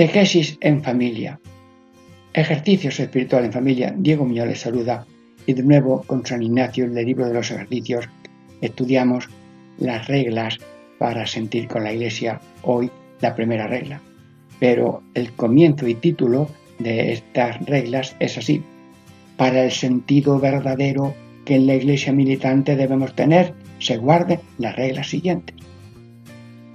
Catequesis 0.00 0.56
en 0.62 0.82
familia. 0.82 1.38
Ejercicios 2.32 2.98
espirituales 2.98 3.48
en 3.48 3.52
familia. 3.52 3.94
Diego 3.94 4.24
Muñoz 4.24 4.58
saluda. 4.58 5.04
Y 5.44 5.52
de 5.52 5.62
nuevo 5.62 6.04
con 6.06 6.24
San 6.24 6.42
Ignacio 6.42 6.86
en 6.86 6.96
el 6.96 7.04
libro 7.04 7.28
de 7.28 7.34
los 7.34 7.50
ejercicios 7.50 8.08
estudiamos 8.62 9.28
las 9.76 10.08
reglas 10.08 10.56
para 10.98 11.26
sentir 11.26 11.68
con 11.68 11.84
la 11.84 11.92
iglesia. 11.92 12.40
Hoy 12.62 12.90
la 13.20 13.34
primera 13.34 13.66
regla. 13.66 14.00
Pero 14.58 15.02
el 15.12 15.32
comienzo 15.32 15.86
y 15.86 15.96
título 15.96 16.48
de 16.78 17.12
estas 17.12 17.62
reglas 17.66 18.16
es 18.20 18.38
así. 18.38 18.62
Para 19.36 19.64
el 19.64 19.70
sentido 19.70 20.40
verdadero 20.40 21.14
que 21.44 21.56
en 21.56 21.66
la 21.66 21.74
iglesia 21.74 22.10
militante 22.10 22.74
debemos 22.74 23.14
tener, 23.14 23.52
se 23.80 23.98
guarden 23.98 24.40
las 24.56 24.76
reglas 24.76 25.10
siguientes. 25.10 25.56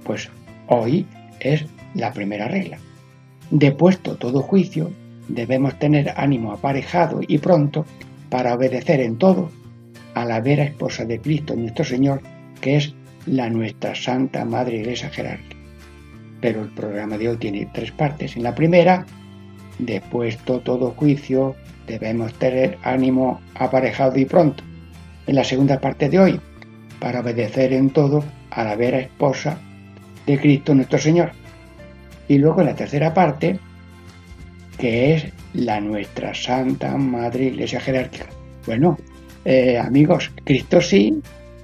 Pues 0.04 0.30
hoy 0.68 1.04
es 1.40 1.64
la 1.96 2.12
primera 2.12 2.46
regla. 2.46 2.78
Depuesto 3.50 4.16
todo 4.16 4.42
juicio, 4.42 4.90
debemos 5.28 5.78
tener 5.78 6.12
ánimo 6.16 6.52
aparejado 6.52 7.20
y 7.26 7.38
pronto 7.38 7.86
para 8.28 8.54
obedecer 8.54 9.00
en 9.00 9.18
todo 9.18 9.50
a 10.14 10.24
la 10.24 10.40
vera 10.40 10.64
esposa 10.64 11.04
de 11.04 11.20
Cristo 11.20 11.54
nuestro 11.54 11.84
Señor, 11.84 12.22
que 12.60 12.76
es 12.76 12.94
la 13.26 13.48
nuestra 13.48 13.94
Santa 13.94 14.44
Madre 14.44 14.78
Iglesia 14.78 15.10
Jerárquica. 15.10 15.56
Pero 16.40 16.62
el 16.62 16.70
programa 16.70 17.18
de 17.18 17.28
hoy 17.28 17.36
tiene 17.36 17.68
tres 17.72 17.92
partes. 17.92 18.36
En 18.36 18.42
la 18.42 18.54
primera, 18.54 19.06
depuesto 19.78 20.60
todo 20.60 20.90
juicio, 20.92 21.54
debemos 21.86 22.34
tener 22.34 22.78
ánimo 22.82 23.40
aparejado 23.54 24.18
y 24.18 24.24
pronto. 24.24 24.64
En 25.26 25.36
la 25.36 25.44
segunda 25.44 25.80
parte 25.80 26.08
de 26.08 26.18
hoy, 26.18 26.40
para 26.98 27.20
obedecer 27.20 27.72
en 27.72 27.90
todo 27.90 28.24
a 28.50 28.64
la 28.64 28.74
vera 28.74 28.98
esposa 28.98 29.58
de 30.26 30.38
Cristo 30.38 30.74
nuestro 30.74 30.98
Señor. 30.98 31.32
Y 32.28 32.38
luego 32.38 32.62
la 32.62 32.74
tercera 32.74 33.14
parte, 33.14 33.58
que 34.78 35.14
es 35.14 35.24
la 35.54 35.80
nuestra 35.80 36.34
Santa 36.34 36.96
Madre 36.96 37.46
Iglesia 37.46 37.80
Jerárquica. 37.80 38.26
Bueno, 38.66 38.98
eh, 39.44 39.78
amigos, 39.78 40.32
Cristo 40.44 40.80
sí, 40.80 41.20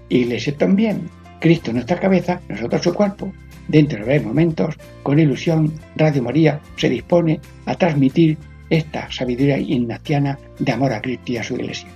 Iglesia 0.08 0.56
también. 0.56 1.08
Cristo 1.40 1.72
nuestra 1.72 1.98
cabeza, 1.98 2.40
nosotros 2.48 2.82
su 2.82 2.94
cuerpo. 2.94 3.32
Dentro 3.68 4.04
de 4.04 4.20
momentos, 4.20 4.76
con 5.02 5.18
ilusión, 5.18 5.72
Radio 5.96 6.22
María 6.22 6.60
se 6.76 6.88
dispone 6.88 7.40
a 7.66 7.74
transmitir 7.74 8.36
esta 8.70 9.10
sabiduría 9.10 9.58
ignaciana 9.58 10.38
de 10.58 10.72
amor 10.72 10.92
a 10.92 11.00
Cristo 11.00 11.32
y 11.32 11.36
a 11.36 11.42
su 11.42 11.54
Iglesia. 11.54 11.88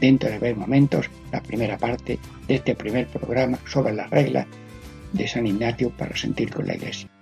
Dentro 0.00 0.30
de 0.30 0.38
breves 0.38 0.58
momentos, 0.58 1.10
la 1.32 1.42
primera 1.42 1.78
parte 1.78 2.18
de 2.48 2.54
este 2.54 2.74
primer 2.74 3.06
programa 3.06 3.58
sobre 3.66 3.94
las 3.94 4.10
reglas 4.10 4.46
de 5.12 5.28
San 5.28 5.46
Ignacio 5.46 5.90
para 5.90 6.16
sentir 6.16 6.52
con 6.52 6.66
la 6.66 6.74
Iglesia. 6.74 7.13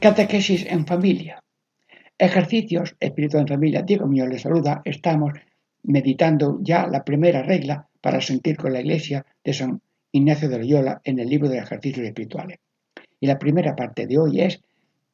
Catequesis 0.00 0.64
en 0.64 0.86
familia. 0.86 1.44
Ejercicios 2.16 2.96
espirituales 3.00 3.50
en 3.50 3.54
familia. 3.54 3.82
Diego 3.82 4.06
mío 4.06 4.26
les 4.26 4.40
saluda. 4.40 4.80
Estamos 4.86 5.34
meditando 5.82 6.58
ya 6.62 6.86
la 6.86 7.04
primera 7.04 7.42
regla 7.42 7.86
para 8.00 8.22
sentir 8.22 8.56
con 8.56 8.72
la 8.72 8.80
iglesia 8.80 9.26
de 9.44 9.52
San 9.52 9.82
Ignacio 10.10 10.48
de 10.48 10.58
Loyola 10.58 11.02
en 11.04 11.18
el 11.18 11.28
libro 11.28 11.50
de 11.50 11.58
ejercicios 11.58 12.06
espirituales. 12.06 12.60
Y 13.20 13.26
la 13.26 13.38
primera 13.38 13.76
parte 13.76 14.06
de 14.06 14.16
hoy 14.16 14.40
es 14.40 14.62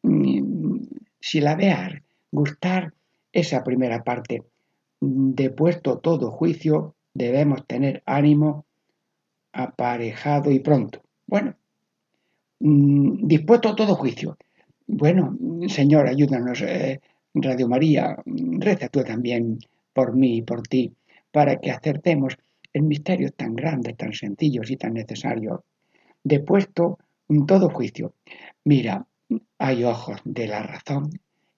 mm, 0.02 0.78
silabear, 1.20 2.02
gustar 2.30 2.94
esa 3.32 3.64
primera 3.64 4.04
parte. 4.04 4.44
De 5.00 5.50
puesto 5.50 5.98
todo 5.98 6.30
juicio, 6.30 6.94
debemos 7.12 7.66
tener 7.66 8.04
ánimo 8.06 8.66
aparejado 9.52 10.52
y 10.52 10.60
pronto. 10.60 11.02
Bueno, 11.26 11.56
mm, 12.60 13.26
dispuesto 13.26 13.74
todo 13.74 13.96
juicio. 13.96 14.36
Bueno, 14.86 15.36
Señor, 15.68 16.06
ayúdanos, 16.06 16.62
eh, 16.62 17.00
Radio 17.34 17.68
María, 17.68 18.16
reza 18.24 18.88
tú 18.88 19.02
también 19.02 19.58
por 19.92 20.14
mí 20.14 20.38
y 20.38 20.42
por 20.42 20.62
ti, 20.62 20.94
para 21.30 21.56
que 21.56 21.70
acertemos 21.70 22.38
en 22.72 22.88
misterios 22.88 23.34
tan 23.34 23.54
grandes, 23.54 23.96
tan 23.96 24.12
sencillos 24.12 24.70
y 24.70 24.76
tan 24.76 24.94
necesarios. 24.94 25.60
Depuesto 26.22 26.98
todo 27.46 27.68
juicio. 27.70 28.14
Mira, 28.64 29.06
hay 29.58 29.84
ojos 29.84 30.20
de 30.24 30.46
la 30.46 30.62
razón 30.62 31.10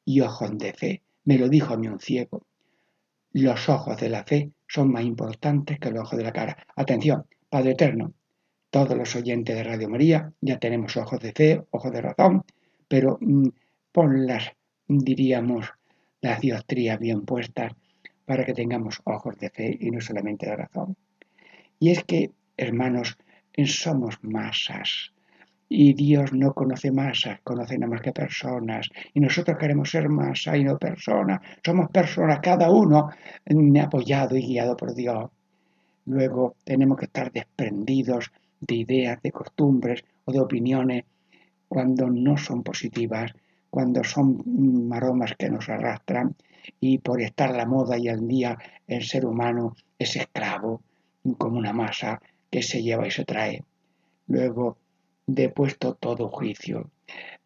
y 0.05 0.21
ojos 0.21 0.56
de 0.56 0.72
fe. 0.72 1.03
Me 1.25 1.39
lo 1.39 1.49
dijo 1.49 1.75
a 1.75 1.77
mí 1.77 1.89
un 1.89 2.00
ciego. 2.00 2.43
Los 3.33 3.69
ojos 3.69 4.00
de 4.00 4.09
la 4.09 4.25
fe 4.25 4.50
son 4.66 4.91
más 4.91 5.05
importantes 5.05 5.78
que 5.78 5.91
los 5.91 6.05
ojos 6.05 6.19
de 6.19 6.25
la 6.25 6.33
cara. 6.33 6.56
Atención, 6.77 7.27
Padre 7.50 7.72
Eterno, 7.72 8.15
todos 8.71 8.97
los 8.97 9.15
oyentes 9.16 9.55
de 9.55 9.65
Radio 9.65 9.89
María 9.89 10.33
ya 10.41 10.59
tenemos 10.59 10.97
ojos 10.97 11.21
de 11.21 11.33
fe, 11.33 11.62
ojos 11.71 11.93
de 11.93 12.00
razón, 12.03 12.45
pero 12.88 13.19
mm, 13.21 13.49
pon 13.93 14.26
las, 14.26 14.53
diríamos, 14.88 15.72
las 16.21 16.41
diostrías 16.41 16.99
bien 16.99 17.22
puestas 17.22 17.72
para 18.25 18.44
que 18.44 18.54
tengamos 18.54 19.00
ojos 19.04 19.38
de 19.38 19.50
fe 19.50 19.76
y 19.81 19.91
no 19.91 20.00
solamente 20.00 20.47
de 20.47 20.56
razón. 20.56 20.97
Y 21.78 21.91
es 21.91 22.03
que, 22.04 22.33
hermanos, 22.57 23.16
somos 23.66 24.18
masas. 24.22 25.13
Y 25.71 25.92
Dios 25.92 26.33
no 26.33 26.54
conoce 26.54 26.91
masas, 26.91 27.41
conoce 27.42 27.77
nada 27.77 27.91
más 27.91 28.01
que 28.01 28.13
personas. 28.13 28.89
Y 29.13 29.21
nosotros 29.21 29.59
queremos 29.59 29.91
ser 29.91 30.09
masa 30.09 30.57
y 30.57 30.65
no 30.65 30.78
personas. 30.78 31.41
Somos 31.65 31.91
personas, 31.91 32.41
cada 32.41 32.71
uno 32.71 33.10
apoyado 33.83 34.36
y 34.36 34.47
guiado 34.47 34.77
por 34.77 34.95
Dios. 34.95 35.30
Luego 36.07 36.54
tenemos 36.65 36.97
que 36.98 37.04
estar 37.04 37.30
desprendidos 37.30 38.33
de 38.60 38.77
ideas, 38.77 39.21
de 39.22 39.30
costumbres 39.30 40.04
o 40.24 40.33
de 40.33 40.41
opiniones 40.41 41.04
cuando 41.68 42.09
no 42.09 42.36
son 42.36 42.62
positivas, 42.62 43.32
cuando 43.70 44.03
son 44.04 44.42
maromas 44.88 45.34
que 45.38 45.50
nos 45.50 45.68
arrastran 45.68 46.34
y 46.80 46.98
por 46.98 47.20
estar 47.20 47.54
la 47.54 47.66
moda 47.66 47.98
y 47.98 48.09
al 48.09 48.26
día 48.26 48.59
el 48.86 49.04
ser 49.04 49.26
humano 49.26 49.76
es 49.98 50.16
esclavo 50.16 50.82
como 51.36 51.59
una 51.59 51.72
masa 51.72 52.20
que 52.50 52.62
se 52.62 52.82
lleva 52.82 53.06
y 53.06 53.10
se 53.10 53.24
trae. 53.24 53.65
Luego, 54.26 54.78
depuesto 55.26 55.94
todo 55.94 56.28
juicio. 56.28 56.91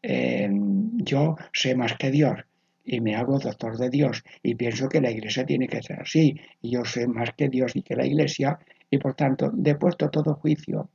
Em, 0.03 0.99
yo 0.99 1.37
sé 1.53 1.75
más 1.75 1.97
que 1.97 2.11
Dios 2.11 2.45
y 2.85 3.01
me 3.01 3.15
hago 3.15 3.39
doctor 3.39 3.79
de 3.79 3.91
Dios 3.91 4.25
y 4.43 4.55
pienso 4.55 4.89
que 4.89 5.01
la 5.01 5.11
iglesia 5.11 5.47
tiene 5.47 5.69
que 5.69 5.83
ser 5.83 6.01
así 6.01 6.41
yo 6.61 6.85
sé 6.85 7.07
más 7.07 7.33
que 7.37 7.49
Dios 7.49 7.77
y 7.77 7.83
que 7.83 7.95
la 7.95 8.07
iglesia 8.07 8.59
y 8.91 8.99
por 8.99 9.15
tanto 9.15 9.51
depuesto 9.53 10.11
todo 10.11 10.35
juicio. 10.35 10.91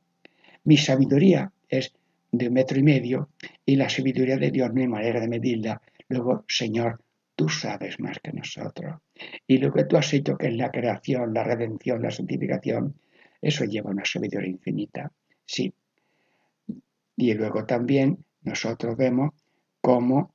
Mi 0.64 0.78
sabiduría 0.78 1.52
es 1.70 1.94
de 2.38 2.48
un 2.48 2.54
metro 2.54 2.80
y 2.80 2.84
medio 2.84 3.30
y 3.66 3.76
la 3.76 3.90
sabiduría 3.90 4.38
de 4.38 4.52
Dios 4.52 4.74
no 4.74 4.82
hay 4.82 4.88
manera 4.88 5.20
de 5.20 5.28
medirla. 5.28 5.82
Luego, 6.10 6.46
Señor, 6.48 7.02
tú 7.36 7.50
sabes 7.50 8.00
más 8.00 8.20
que 8.20 8.34
nosotros. 8.34 8.96
Y 9.46 9.58
lo 9.58 9.72
que 9.72 9.86
tú 9.86 9.98
has 9.98 10.14
hecho, 10.14 10.38
que 10.38 10.48
es 10.48 10.56
la 10.56 10.72
creación, 10.72 11.34
la 11.34 11.44
redención, 11.44 12.02
la 12.02 12.12
santificación, 12.12 12.96
eso 13.42 13.66
lleva 13.66 13.92
una 13.92 14.06
sabiduría 14.06 14.50
infinita. 14.50 15.12
Sí. 15.46 15.74
Y 17.16 17.34
luego 17.34 17.66
también 17.66 18.24
nosotros 18.44 18.96
vemos 18.98 19.32
cómo 19.82 20.32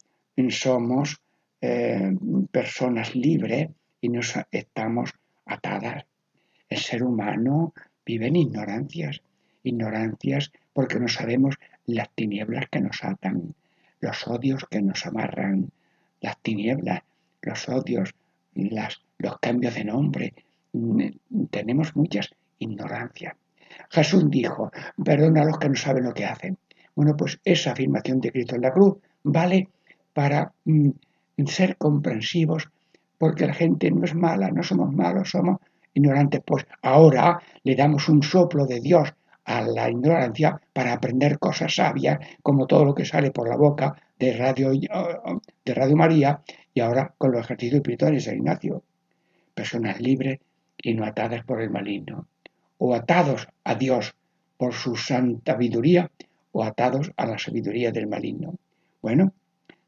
somos 0.51 1.21
eh, 1.61 2.17
personas 2.51 3.15
libres 3.15 3.69
y 4.01 4.09
nos 4.09 4.35
estamos 4.51 5.13
atadas. 5.47 6.05
El 6.69 6.79
ser 6.79 7.03
humano 7.05 7.75
vive 8.05 8.27
en 8.27 8.37
ignorancias, 8.37 9.23
ignorancias 9.63 10.53
porque 10.73 10.99
no 10.99 11.09
sabemos 11.09 11.57
las 11.87 12.11
tinieblas 12.15 12.67
que 12.71 12.81
nos 12.81 13.03
atan, 13.05 13.55
los 14.01 14.27
odios 14.27 14.67
que 14.71 14.83
nos 14.83 15.07
amarran, 15.07 15.71
las 16.21 16.39
tinieblas, 16.39 17.03
los 17.43 17.69
odios, 17.69 18.15
las, 18.55 19.01
los 19.19 19.39
cambios 19.39 19.75
de 19.75 19.85
nombre. 19.85 20.35
Mm, 20.73 21.07
tenemos 21.51 21.95
muchas 21.97 22.31
ignorancias. 22.59 23.35
Jesús 23.91 24.31
dijo, 24.31 24.71
perdona 25.05 25.43
a 25.43 25.45
los 25.47 25.59
que 25.59 25.69
no 25.69 25.75
saben 25.75 26.05
lo 26.05 26.15
que 26.15 26.25
hacen. 26.25 26.59
Bueno, 26.95 27.17
pues 27.17 27.41
esa 27.45 27.73
afirmación 27.73 28.21
de 28.21 28.33
Cristo 28.33 28.57
en 28.57 28.63
la 28.63 28.73
cruz 28.73 28.97
vale 29.23 29.69
para 30.13 30.53
mm, 30.65 30.91
ser 31.47 31.77
comprensivos, 31.77 32.69
porque 33.19 33.47
la 33.47 33.55
gente 33.55 33.91
no 33.91 34.05
es 34.05 34.15
mala, 34.15 34.51
no 34.51 34.63
somos 34.63 34.93
malos, 34.93 35.31
somos 35.31 35.59
ignorantes. 35.95 36.43
Pues 36.45 36.67
ahora 36.83 37.41
le 37.65 37.75
damos 37.77 38.09
un 38.09 38.23
soplo 38.23 38.67
de 38.67 38.81
Dios 38.81 39.15
a 39.45 39.63
la 39.63 39.91
ignorancia 39.91 40.61
para 40.73 40.93
aprender 40.93 41.39
cosas 41.39 41.75
sabias, 41.75 42.19
como 42.43 42.67
todo 42.67 42.85
lo 42.85 42.95
que 42.95 43.05
sale 43.05 43.31
por 43.31 43.49
la 43.49 43.57
boca 43.57 43.97
de 44.19 44.37
Radio, 44.37 44.71
de 44.73 45.75
Radio 45.75 45.97
María 45.97 46.43
y 46.75 46.81
ahora 46.81 47.15
con 47.19 47.33
los 47.33 47.45
ejercicios 47.45 47.77
espirituales 47.77 48.25
de 48.25 48.37
Ignacio. 48.37 48.83
Personas 49.55 50.01
libres 50.01 50.39
y 50.79 50.95
no 50.95 51.05
atadas 51.05 51.45
por 51.45 51.61
el 51.61 51.71
maligno, 51.71 52.27
o 52.79 52.95
atados 52.95 53.49
a 53.65 53.75
Dios 53.75 54.15
por 54.57 54.73
su 54.73 54.97
santa 54.97 55.53
sabiduría, 55.53 56.11
o 56.53 56.63
atados 56.65 57.11
a 57.17 57.27
la 57.27 57.39
sabiduría 57.39 57.91
del 57.91 58.07
maligno. 58.07 58.55
Bueno, 59.01 59.33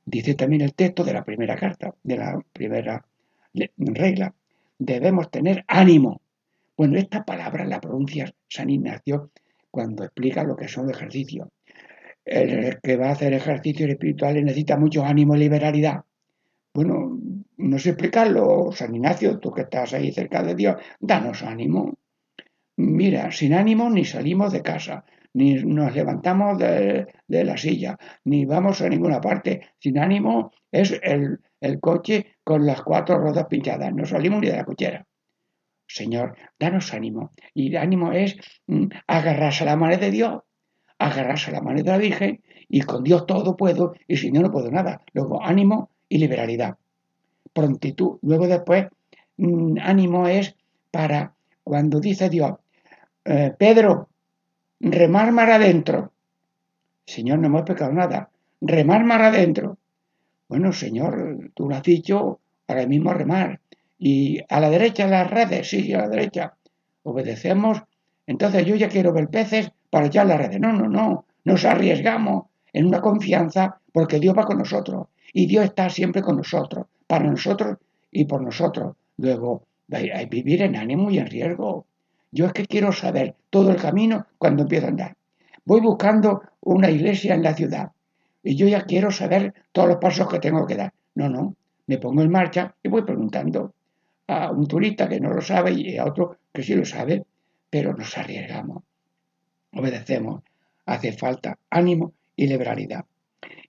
dice 0.04 0.34
también 0.34 0.62
el 0.62 0.74
texto 0.74 1.04
de 1.04 1.12
la 1.12 1.24
primera 1.24 1.56
carta, 1.56 1.94
de 2.02 2.16
la 2.16 2.42
primera 2.52 3.04
regla, 3.76 4.34
debemos 4.78 5.30
tener 5.30 5.64
ánimo. 5.68 6.20
Bueno, 6.76 6.98
esta 6.98 7.24
palabra 7.24 7.64
la 7.64 7.80
pronuncia 7.80 8.32
San 8.48 8.70
Ignacio 8.70 9.30
cuando 9.74 10.04
explica 10.04 10.44
lo 10.44 10.54
que 10.54 10.68
son 10.68 10.88
ejercicios. 10.88 11.48
El 12.24 12.80
que 12.80 12.96
va 12.96 13.08
a 13.08 13.12
hacer 13.12 13.32
ejercicios 13.32 13.90
espirituales 13.90 14.44
necesita 14.44 14.76
mucho 14.76 15.04
ánimo 15.04 15.34
y 15.34 15.40
liberalidad. 15.40 16.04
Bueno, 16.72 17.18
no 17.56 17.78
sé 17.80 17.90
explicarlo, 17.90 18.70
San 18.70 18.94
Ignacio, 18.94 19.40
tú 19.40 19.50
que 19.52 19.62
estás 19.62 19.92
ahí 19.92 20.12
cerca 20.12 20.44
de 20.44 20.54
Dios, 20.54 20.76
danos 21.00 21.42
ánimo. 21.42 21.94
Mira, 22.76 23.32
sin 23.32 23.52
ánimo 23.52 23.90
ni 23.90 24.04
salimos 24.04 24.52
de 24.52 24.62
casa, 24.62 25.04
ni 25.32 25.54
nos 25.54 25.92
levantamos 25.92 26.56
de, 26.56 27.08
la 27.26 27.56
silla, 27.56 27.98
ni 28.24 28.44
vamos 28.46 28.80
a 28.80 28.88
ninguna 28.88 29.20
parte. 29.20 29.60
Sin 29.80 29.98
ánimo 29.98 30.52
es 30.70 30.98
el, 31.02 31.40
el 31.60 31.80
coche 31.80 32.36
con 32.44 32.64
las 32.64 32.80
cuatro 32.82 33.18
ruedas 33.18 33.46
pinchadas, 33.46 33.92
no 33.92 34.06
salimos 34.06 34.40
ni 34.40 34.48
de 34.50 34.56
la 34.56 34.64
cochera. 34.64 35.04
Señor, 35.86 36.36
danos 36.58 36.92
ánimo. 36.94 37.32
Y 37.54 37.76
ánimo 37.76 38.12
es 38.12 38.36
mm, 38.66 38.86
agarrarse 39.06 39.64
a 39.64 39.66
la 39.66 39.76
mano 39.76 39.96
de 39.96 40.10
Dios, 40.10 40.42
agarrarse 40.98 41.50
a 41.50 41.54
la 41.54 41.60
mano 41.60 41.82
de 41.82 41.90
la 41.90 41.98
Virgen, 41.98 42.42
y 42.68 42.80
con 42.80 43.04
Dios 43.04 43.26
todo 43.26 43.56
puedo, 43.56 43.94
y 44.08 44.16
si 44.16 44.32
no, 44.32 44.40
no 44.40 44.50
puedo 44.50 44.70
nada. 44.70 45.02
Luego, 45.12 45.42
ánimo 45.42 45.90
y 46.08 46.18
liberalidad. 46.18 46.76
Prontitud. 47.52 48.18
Luego 48.22 48.46
después, 48.46 48.86
mm, 49.36 49.78
ánimo 49.80 50.26
es 50.28 50.56
para 50.90 51.34
cuando 51.62 52.00
dice 52.00 52.28
Dios, 52.28 52.52
eh, 53.24 53.52
Pedro, 53.58 54.08
remar 54.80 55.32
mar 55.32 55.50
adentro. 55.50 56.12
Señor, 57.06 57.38
no 57.38 57.46
hemos 57.46 57.62
pecado 57.62 57.92
nada. 57.92 58.30
Remar 58.60 59.04
mar 59.04 59.22
adentro. 59.22 59.78
Bueno, 60.48 60.72
Señor, 60.72 61.50
tú 61.54 61.68
lo 61.68 61.76
has 61.76 61.82
dicho, 61.82 62.40
ahora 62.68 62.86
mismo 62.86 63.12
remar. 63.12 63.60
Y 63.98 64.40
a 64.48 64.60
la 64.60 64.70
derecha 64.70 65.06
las 65.06 65.30
redes, 65.30 65.68
sí, 65.68 65.92
a 65.92 65.98
la 65.98 66.08
derecha. 66.08 66.54
Obedecemos. 67.02 67.82
Entonces 68.26 68.64
yo 68.66 68.74
ya 68.74 68.88
quiero 68.88 69.12
ver 69.12 69.28
peces 69.28 69.70
para 69.90 70.06
echar 70.06 70.26
las 70.26 70.38
redes. 70.38 70.60
No, 70.60 70.72
no, 70.72 70.88
no. 70.88 71.26
Nos 71.44 71.64
arriesgamos 71.64 72.46
en 72.72 72.86
una 72.86 73.00
confianza 73.00 73.80
porque 73.92 74.18
Dios 74.18 74.36
va 74.36 74.44
con 74.44 74.58
nosotros. 74.58 75.08
Y 75.32 75.46
Dios 75.46 75.64
está 75.64 75.90
siempre 75.90 76.22
con 76.22 76.36
nosotros, 76.36 76.86
para 77.06 77.24
nosotros 77.24 77.78
y 78.10 78.24
por 78.24 78.42
nosotros. 78.42 78.96
Luego, 79.16 79.66
vivir 80.30 80.62
en 80.62 80.76
ánimo 80.76 81.10
y 81.10 81.18
en 81.18 81.26
riesgo. 81.26 81.86
Yo 82.30 82.46
es 82.46 82.52
que 82.52 82.66
quiero 82.66 82.92
saber 82.92 83.34
todo 83.50 83.70
el 83.70 83.76
camino 83.76 84.26
cuando 84.38 84.62
empiezo 84.62 84.86
a 84.86 84.90
andar. 84.90 85.16
Voy 85.64 85.80
buscando 85.80 86.42
una 86.60 86.90
iglesia 86.90 87.34
en 87.34 87.42
la 87.42 87.54
ciudad 87.54 87.92
y 88.42 88.56
yo 88.56 88.68
ya 88.68 88.82
quiero 88.82 89.10
saber 89.10 89.54
todos 89.72 89.88
los 89.88 89.96
pasos 89.98 90.28
que 90.28 90.38
tengo 90.38 90.66
que 90.66 90.76
dar. 90.76 90.92
No, 91.14 91.28
no, 91.28 91.54
me 91.86 91.98
pongo 91.98 92.22
en 92.22 92.30
marcha 92.30 92.74
y 92.82 92.88
voy 92.88 93.02
preguntando 93.02 93.72
a 94.26 94.50
un 94.50 94.66
turista 94.66 95.08
que 95.08 95.20
no 95.20 95.32
lo 95.32 95.40
sabe 95.40 95.72
y 95.72 95.96
a 95.98 96.04
otro 96.04 96.38
que 96.52 96.62
sí 96.62 96.74
lo 96.74 96.84
sabe, 96.84 97.24
pero 97.68 97.92
nos 97.94 98.16
arriesgamos, 98.16 98.84
obedecemos, 99.72 100.42
hace 100.86 101.12
falta 101.12 101.58
ánimo 101.70 102.12
y 102.36 102.46
liberalidad. 102.46 103.04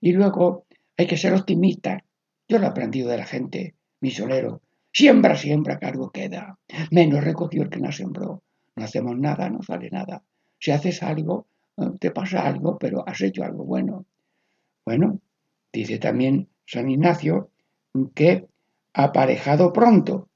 Y 0.01 0.13
luego 0.13 0.65
hay 0.97 1.07
que 1.07 1.17
ser 1.17 1.33
optimista. 1.33 2.03
Yo 2.47 2.59
lo 2.59 2.65
he 2.65 2.69
aprendido 2.69 3.09
de 3.09 3.17
la 3.17 3.25
gente, 3.25 3.73
misionero. 4.01 4.61
Siembra, 4.91 5.35
siembra, 5.35 5.79
cargo 5.79 6.11
queda. 6.11 6.57
Menos 6.91 7.23
recogió 7.23 7.63
el 7.63 7.69
que 7.69 7.79
no 7.79 7.91
sembró. 7.91 8.43
No 8.75 8.85
hacemos 8.85 9.17
nada, 9.17 9.49
no 9.49 9.61
sale 9.63 9.89
nada. 9.89 10.23
Si 10.59 10.71
haces 10.71 11.01
algo, 11.03 11.47
te 11.99 12.11
pasa 12.11 12.45
algo, 12.45 12.77
pero 12.77 13.03
has 13.07 13.21
hecho 13.21 13.43
algo 13.43 13.65
bueno. 13.65 14.05
Bueno, 14.85 15.19
dice 15.73 15.97
también 15.97 16.47
San 16.65 16.89
Ignacio 16.89 17.49
que 18.13 18.47
aparejado 18.93 19.73
pronto 19.73 20.29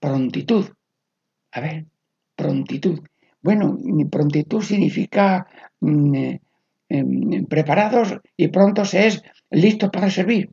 prontitud. 0.00 0.66
A 1.52 1.60
ver, 1.60 1.86
prontitud. 2.34 3.00
Bueno, 3.42 3.78
prontitud 4.10 4.62
significa 4.62 5.46
mm, 5.80 6.14
eh, 6.14 6.40
em, 6.88 7.46
preparados 7.46 8.18
y 8.36 8.48
prontos 8.48 8.94
es 8.94 9.22
listos 9.50 9.90
para 9.90 10.10
servir. 10.10 10.50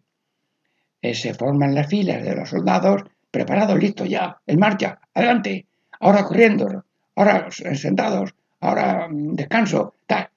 Eh, 1.01 1.13
se 1.13 1.33
forman 1.33 1.75
las 1.75 1.87
filas 1.87 2.23
de 2.23 2.35
los 2.35 2.49
soldados, 2.49 3.03
preparados, 3.31 3.79
listos 3.79 4.07
ya, 4.07 4.37
en 4.45 4.59
marcha, 4.59 4.99
adelante, 5.13 5.65
ahora 5.99 6.23
corriendo, 6.23 6.85
ahora 7.15 7.47
sentados, 7.51 8.35
ahora 8.61 9.07
mm, 9.09 9.33
descanso, 9.33 9.95
está 10.01 10.31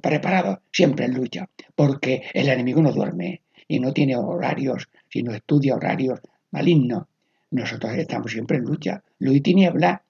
preparados, 0.00 0.58
siempre 0.70 1.06
en 1.06 1.14
lucha, 1.14 1.48
porque 1.74 2.22
el 2.34 2.48
enemigo 2.48 2.82
no 2.82 2.92
duerme 2.92 3.42
y 3.66 3.80
no 3.80 3.92
tiene 3.92 4.16
horarios, 4.16 4.88
sino 5.08 5.32
estudia 5.32 5.74
horarios 5.74 6.20
malignos 6.50 7.04
nosotros 7.52 7.92
estamos 7.94 8.32
siempre 8.32 8.56
en 8.56 8.64
lucha, 8.64 9.02
luz 9.18 9.36
y 9.36 9.40
tiniebla, 9.40 10.02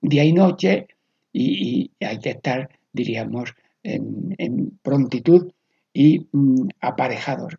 día 0.00 0.24
y 0.24 0.32
noche, 0.32 0.86
y, 1.32 1.90
hay 2.00 2.18
que 2.18 2.30
estar, 2.30 2.68
diríamos, 2.92 3.54
en, 3.82 4.78
prontitud 4.82 5.50
y 5.92 6.28
mm, 6.30 6.68
aparejados, 6.80 7.56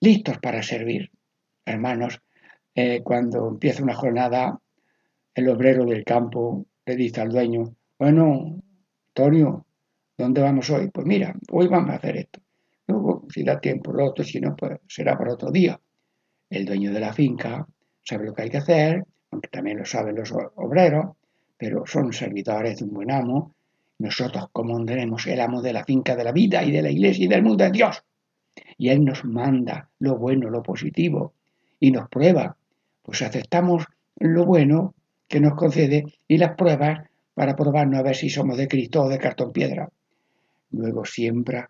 listos 0.00 0.38
para 0.38 0.62
servir. 0.62 1.10
Hermanos, 1.64 2.20
eh, 2.74 3.02
cuando 3.04 3.48
empieza 3.48 3.82
una 3.82 3.94
jornada, 3.94 4.60
el 5.34 5.48
obrero 5.48 5.84
del 5.84 6.04
campo 6.04 6.66
le 6.86 6.96
dice 6.96 7.20
al 7.20 7.28
dueño, 7.28 7.74
bueno, 7.98 8.60
Antonio, 9.08 9.66
¿dónde 10.16 10.40
vamos 10.40 10.70
hoy? 10.70 10.88
Pues 10.88 11.06
mira, 11.06 11.34
hoy 11.52 11.66
vamos 11.68 11.90
a 11.90 11.96
hacer 11.96 12.16
esto. 12.16 12.40
Luego, 12.86 13.26
si 13.28 13.42
da 13.44 13.60
tiempo, 13.60 13.92
lo 13.92 14.06
otro, 14.06 14.24
si 14.24 14.40
no, 14.40 14.56
pues 14.56 14.78
será 14.86 15.18
para 15.18 15.34
otro 15.34 15.50
día. 15.50 15.78
El 16.48 16.64
dueño 16.64 16.92
de 16.92 17.00
la 17.00 17.12
finca 17.12 17.66
sabe 18.08 18.24
lo 18.24 18.34
que 18.34 18.42
hay 18.42 18.50
que 18.50 18.56
hacer, 18.56 19.04
aunque 19.30 19.48
también 19.48 19.78
lo 19.78 19.84
saben 19.84 20.16
los 20.16 20.32
obreros, 20.32 21.16
pero 21.58 21.84
son 21.86 22.12
servidores 22.14 22.78
de 22.78 22.84
un 22.84 22.94
buen 22.94 23.10
amo. 23.10 23.54
Nosotros 23.98 24.46
comandaremos 24.50 25.26
el 25.26 25.40
amo 25.40 25.60
de 25.60 25.74
la 25.74 25.84
finca 25.84 26.16
de 26.16 26.24
la 26.24 26.32
vida 26.32 26.64
y 26.64 26.70
de 26.70 26.80
la 26.80 26.90
iglesia 26.90 27.26
y 27.26 27.28
del 27.28 27.42
mundo 27.42 27.64
de 27.64 27.70
Dios. 27.70 28.02
Y 28.78 28.88
Él 28.88 29.04
nos 29.04 29.24
manda 29.24 29.90
lo 29.98 30.16
bueno, 30.16 30.48
lo 30.48 30.62
positivo, 30.62 31.34
y 31.80 31.90
nos 31.90 32.08
prueba. 32.08 32.56
Pues 33.02 33.20
aceptamos 33.20 33.84
lo 34.16 34.46
bueno 34.46 34.94
que 35.26 35.40
nos 35.40 35.54
concede 35.54 36.04
y 36.26 36.38
las 36.38 36.54
pruebas 36.56 37.08
para 37.34 37.56
probarnos 37.56 38.00
a 38.00 38.02
ver 38.02 38.16
si 38.16 38.30
somos 38.30 38.56
de 38.56 38.68
Cristo 38.68 39.02
o 39.02 39.08
de 39.08 39.18
cartón 39.18 39.52
piedra. 39.52 39.90
Luego 40.70 41.04
siempre 41.04 41.66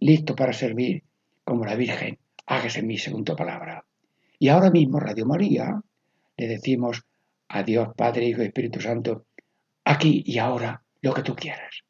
listo 0.00 0.34
para 0.34 0.52
servir 0.52 1.02
como 1.44 1.66
la 1.66 1.74
Virgen. 1.74 2.18
Hágase 2.46 2.82
mi 2.82 2.96
segunda 2.96 3.36
palabra. 3.36 3.84
Y 4.38 4.48
ahora 4.48 4.70
mismo, 4.70 5.00
Radio 5.00 5.26
María, 5.26 5.80
le 6.36 6.48
decimos 6.48 7.02
a 7.48 7.62
Dios 7.62 7.88
Padre, 7.96 8.26
Hijo 8.26 8.42
y 8.42 8.46
Espíritu 8.46 8.80
Santo, 8.80 9.26
aquí 9.84 10.22
y 10.26 10.38
ahora, 10.38 10.82
lo 11.02 11.14
que 11.14 11.22
tú 11.22 11.34
quieras. 11.34 11.84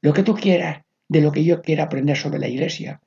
Lo 0.00 0.12
que 0.12 0.22
tú 0.22 0.34
quieras, 0.34 0.84
de 1.08 1.20
lo 1.20 1.32
que 1.32 1.44
yo 1.44 1.62
quiera 1.62 1.84
aprender 1.84 2.16
sobre 2.16 2.38
la 2.38 2.48
Iglesia, 2.48 3.00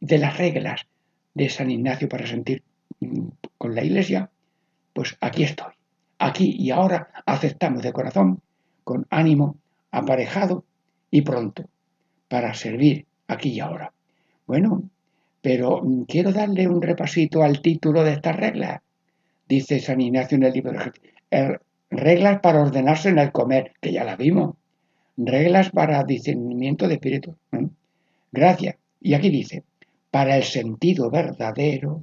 de 0.00 0.18
las 0.18 0.38
reglas 0.38 0.86
de 1.34 1.48
San 1.48 1.70
Ignacio 1.70 2.08
para 2.08 2.26
sentir 2.26 2.62
mm, 3.00 3.28
con 3.58 3.74
la 3.74 3.84
Iglesia, 3.84 4.30
pues 4.92 5.16
aquí 5.20 5.44
estoy. 5.44 5.72
Aquí 6.18 6.56
y 6.58 6.70
ahora 6.70 7.12
aceptamos 7.26 7.82
de 7.82 7.92
corazón, 7.92 8.40
con 8.84 9.06
ánimo 9.10 9.56
aparejado 9.90 10.64
y 11.10 11.22
pronto, 11.22 11.68
para 12.28 12.54
servir 12.54 13.06
aquí 13.28 13.50
y 13.50 13.60
ahora. 13.60 13.92
Bueno, 14.46 14.82
pero 15.42 15.82
mm, 15.82 16.04
quiero 16.04 16.32
darle 16.32 16.66
un 16.66 16.80
repasito 16.80 17.42
al 17.42 17.60
título 17.60 18.04
de 18.04 18.12
estas 18.12 18.36
reglas. 18.36 18.80
Dice 19.48 19.80
San 19.80 20.00
Ignacio 20.00 20.36
en 20.36 20.44
el 20.44 20.52
libro 20.54 20.72
de 20.72 20.92
er, 21.30 21.60
Reglas 21.90 22.40
para 22.40 22.62
ordenarse 22.62 23.10
en 23.10 23.18
el 23.18 23.32
comer, 23.32 23.72
que 23.82 23.92
ya 23.92 24.02
la 24.02 24.16
vimos. 24.16 24.56
Reglas 25.18 25.70
para 25.70 26.02
discernimiento 26.04 26.88
de 26.88 26.94
espíritu. 26.94 27.36
Gracias. 28.32 28.76
Y 28.98 29.12
aquí 29.12 29.28
dice, 29.28 29.62
para 30.10 30.38
el 30.38 30.44
sentido 30.44 31.10
verdadero 31.10 32.02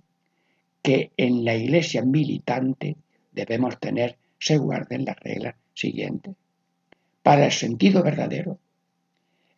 que 0.83 1.11
en 1.17 1.43
la 1.43 1.55
iglesia 1.55 2.03
militante 2.03 2.97
debemos 3.31 3.79
tener 3.79 4.17
se 4.37 4.57
guarden 4.57 5.05
las 5.05 5.19
reglas 5.19 5.55
siguientes. 5.73 6.35
Para 7.23 7.45
el 7.45 7.51
sentido 7.51 8.03
verdadero. 8.03 8.59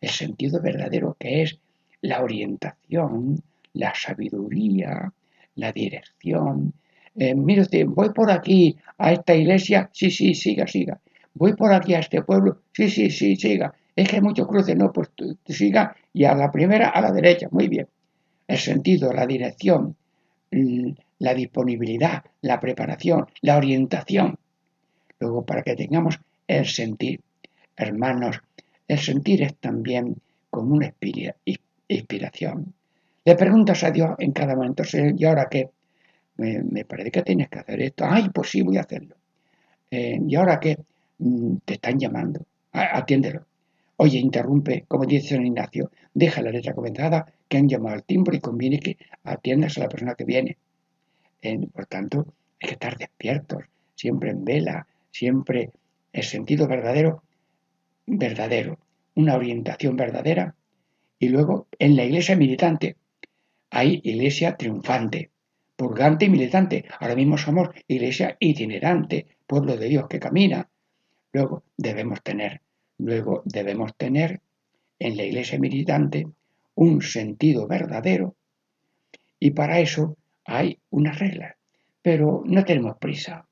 El 0.00 0.10
sentido 0.10 0.62
verdadero 0.62 1.14
que 1.18 1.42
es 1.42 1.58
la 2.00 2.22
orientación, 2.22 3.42
la 3.74 3.94
sabiduría, 3.94 5.12
la 5.56 5.72
dirección. 5.72 6.72
Eh, 7.14 7.34
usted, 7.34 7.86
voy 7.86 8.10
por 8.10 8.30
aquí 8.30 8.76
a 8.98 9.12
esta 9.12 9.34
iglesia, 9.34 9.90
sí, 9.92 10.10
sí, 10.10 10.34
siga, 10.34 10.66
siga. 10.66 11.00
Voy 11.34 11.54
por 11.54 11.72
aquí 11.72 11.94
a 11.94 12.00
este 12.00 12.22
pueblo, 12.22 12.62
sí, 12.72 12.88
sí, 12.90 13.10
sí, 13.10 13.36
siga. 13.36 13.74
Es 13.94 14.08
que 14.08 14.16
hay 14.16 14.22
muchos 14.22 14.46
cruces, 14.46 14.76
no, 14.76 14.92
pues 14.92 15.10
siga 15.46 15.94
y 16.12 16.24
a 16.24 16.34
la 16.34 16.50
primera 16.50 16.88
a 16.88 17.00
la 17.00 17.12
derecha, 17.12 17.48
muy 17.50 17.68
bien. 17.68 17.86
El 18.46 18.58
sentido, 18.58 19.12
la 19.12 19.26
dirección, 19.26 19.96
la 21.18 21.34
disponibilidad, 21.34 22.24
la 22.40 22.60
preparación, 22.60 23.26
la 23.40 23.56
orientación. 23.56 24.38
Luego, 25.20 25.44
para 25.44 25.62
que 25.62 25.76
tengamos 25.76 26.20
el 26.48 26.66
sentir, 26.66 27.20
hermanos, 27.76 28.40
el 28.88 28.98
sentir 28.98 29.42
es 29.42 29.56
también 29.56 30.16
como 30.50 30.74
una 30.74 30.92
inspiración. 31.88 32.74
Le 33.24 33.36
preguntas 33.36 33.84
a 33.84 33.90
Dios 33.90 34.10
en 34.18 34.32
cada 34.32 34.56
momento, 34.56 34.82
¿y 35.16 35.24
ahora 35.24 35.48
qué? 35.48 35.70
Me, 36.36 36.84
parece 36.84 37.10
que 37.12 37.22
tienes 37.22 37.48
que 37.48 37.60
hacer 37.60 37.80
esto. 37.80 38.04
Ay, 38.08 38.30
pues 38.30 38.50
sí, 38.50 38.62
voy 38.62 38.78
a 38.78 38.80
hacerlo. 38.80 39.14
Eh, 39.90 40.18
¿Y 40.26 40.34
ahora 40.34 40.58
qué? 40.58 40.76
Mm, 41.18 41.56
te 41.64 41.74
están 41.74 41.98
llamando. 41.98 42.44
Atiéndelo. 42.72 43.46
Oye, 43.96 44.18
interrumpe, 44.18 44.84
como 44.88 45.04
dice 45.04 45.36
San 45.36 45.46
Ignacio, 45.46 45.92
deja 46.12 46.42
la 46.42 46.50
letra 46.50 46.74
comenzada, 46.74 47.26
que 47.48 47.58
han 47.58 47.68
llamado 47.68 47.94
al 47.94 48.02
timbre 48.02 48.38
y 48.38 48.40
conviene 48.40 48.80
que 48.80 48.96
atiendas 49.22 49.76
a 49.76 49.82
la 49.82 49.88
persona 49.88 50.14
que 50.14 50.24
viene. 50.24 50.56
por 51.72 51.86
tanto, 51.86 52.26
hay 52.60 52.68
que 52.68 52.74
estar 52.74 52.96
despiertos, 52.96 53.64
siempre 53.94 54.30
en 54.30 54.44
vela, 54.44 54.86
siempre 55.10 55.70
el 56.12 56.24
sentido 56.24 56.66
verdadero, 56.66 57.22
verdadero, 58.06 58.78
una 59.14 59.36
orientación 59.36 59.96
verdadera. 59.96 60.56
Y 61.18 61.28
luego, 61.28 61.68
en 61.78 61.94
la 61.96 62.04
iglesia 62.04 62.36
militante, 62.36 62.96
hay 63.72 64.00
iglesia 64.04 64.56
triunfante, 64.56 65.30
purgante 65.74 66.26
y 66.26 66.30
militante. 66.30 66.84
Ahora 67.00 67.16
mismo 67.16 67.36
somos 67.36 67.70
iglesia 67.88 68.36
itinerante, 68.38 69.26
pueblo 69.46 69.76
de 69.76 69.88
Dios 69.88 70.06
que 70.08 70.20
camina. 70.20 70.68
Luego 71.32 71.64
debemos 71.76 72.22
tener 72.22 72.60
Luego 73.02 73.42
debemos 73.44 73.96
tener 73.96 74.40
en 74.98 75.16
la 75.16 75.24
iglesia 75.24 75.58
militante 75.58 76.28
un 76.76 77.02
sentido 77.02 77.66
verdadero 77.66 78.36
y 79.40 79.50
para 79.50 79.80
eso 79.80 80.16
hay 80.44 80.78
unas 80.90 81.18
reglas. 81.18 81.56
Pero 82.00 82.42
no 82.46 82.64
tenemos 82.64 82.96
prisa, 82.98 83.46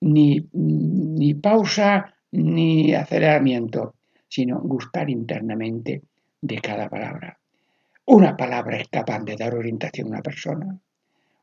ni, 0.00 0.48
ni 0.52 1.34
pausa, 1.34 2.14
ni 2.32 2.94
aceleramiento, 2.94 3.94
sino 4.26 4.60
gustar 4.60 5.10
internamente 5.10 6.02
de 6.40 6.58
cada 6.60 6.88
palabra. 6.88 7.37
Una 8.10 8.38
palabra 8.38 8.78
es 8.78 8.88
capaz 8.88 9.22
de 9.22 9.36
dar 9.36 9.54
orientación 9.54 10.06
a 10.06 10.10
una 10.12 10.22
persona. 10.22 10.78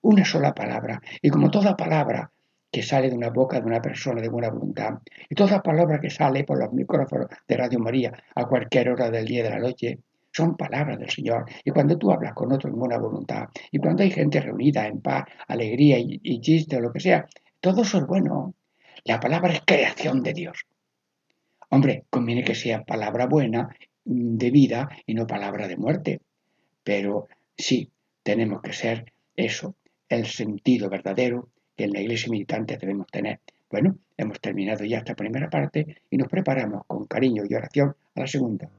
Una 0.02 0.26
sola 0.26 0.52
palabra. 0.56 1.00
Y 1.22 1.30
como 1.30 1.52
toda 1.52 1.78
palabra 1.78 2.32
que 2.72 2.82
sale 2.82 3.12
de 3.12 3.16
una 3.16 3.30
boca 3.30 3.60
de 3.60 3.68
una 3.68 3.84
persona 3.84 4.20
de 4.20 4.30
buena 4.30 4.50
voluntad. 4.50 4.98
Y 5.30 5.36
toda 5.36 5.62
palabra 5.62 6.02
que 6.02 6.10
sale 6.10 6.44
por 6.44 6.58
los 6.58 6.74
micrófonos 6.74 7.28
de 7.48 7.56
Radio 7.56 7.78
María 7.78 8.14
a 8.34 8.46
cualquier 8.46 8.90
hora 8.90 9.12
del 9.12 9.26
día 9.26 9.42
y 9.42 9.44
de 9.44 9.50
la 9.52 9.60
noche 9.60 10.00
son 10.32 10.58
palabras 10.58 10.98
del 10.98 11.12
Señor. 11.12 11.46
Y 11.64 11.70
cuando 11.70 12.00
tú 12.00 12.12
hablas 12.12 12.34
con 12.34 12.52
otro 12.52 12.68
en 12.68 12.80
buena 12.80 12.98
voluntad, 12.98 13.48
y 13.72 13.78
cuando 13.78 14.02
hay 14.02 14.10
gente 14.10 14.42
reunida 14.42 14.88
en 14.88 15.02
paz, 15.02 15.26
alegría 15.48 16.00
y, 16.00 16.42
chiste 16.42 16.78
o 16.78 16.82
lo 16.82 16.92
que 16.92 17.00
sea, 17.00 17.28
todo 17.62 17.84
eso 17.84 18.00
es 18.00 18.08
bueno. 18.08 18.56
La 19.04 19.20
palabra 19.20 19.54
es 19.54 19.62
creación 19.64 20.24
de 20.24 20.34
Dios. 20.34 20.66
Hombre, 21.70 22.06
conviene 22.10 22.44
que 22.44 22.56
sea 22.56 22.84
palabra 22.84 23.28
buena, 23.28 23.70
de 24.04 24.50
vida, 24.50 24.90
y 25.06 25.14
no 25.14 25.28
palabra 25.28 25.68
de 25.68 25.78
muerte. 25.78 26.22
Pero 26.86 27.28
sí, 27.58 27.90
tenemos 28.24 28.62
que 28.62 28.72
ser 28.72 29.12
eso, 29.36 29.76
el 30.08 30.28
sentido 30.28 30.88
verdadero 30.88 31.50
que 31.76 31.86
en 31.86 31.94
la 31.94 32.00
iglesia 32.00 32.32
militante 32.32 32.78
debemos 32.78 33.08
tener. 33.08 33.40
Bueno, 33.70 33.98
hemos 34.16 34.40
terminado 34.40 34.86
ya 34.86 35.00
esta 35.00 35.16
primera 35.16 35.50
parte 35.50 35.98
y 36.10 36.18
nos 36.18 36.30
preparamos 36.30 36.84
con 36.86 37.06
cariño 37.08 37.44
y 37.50 37.56
oración 37.56 37.96
a 38.14 38.20
la 38.22 38.28
segunda. 38.28 38.70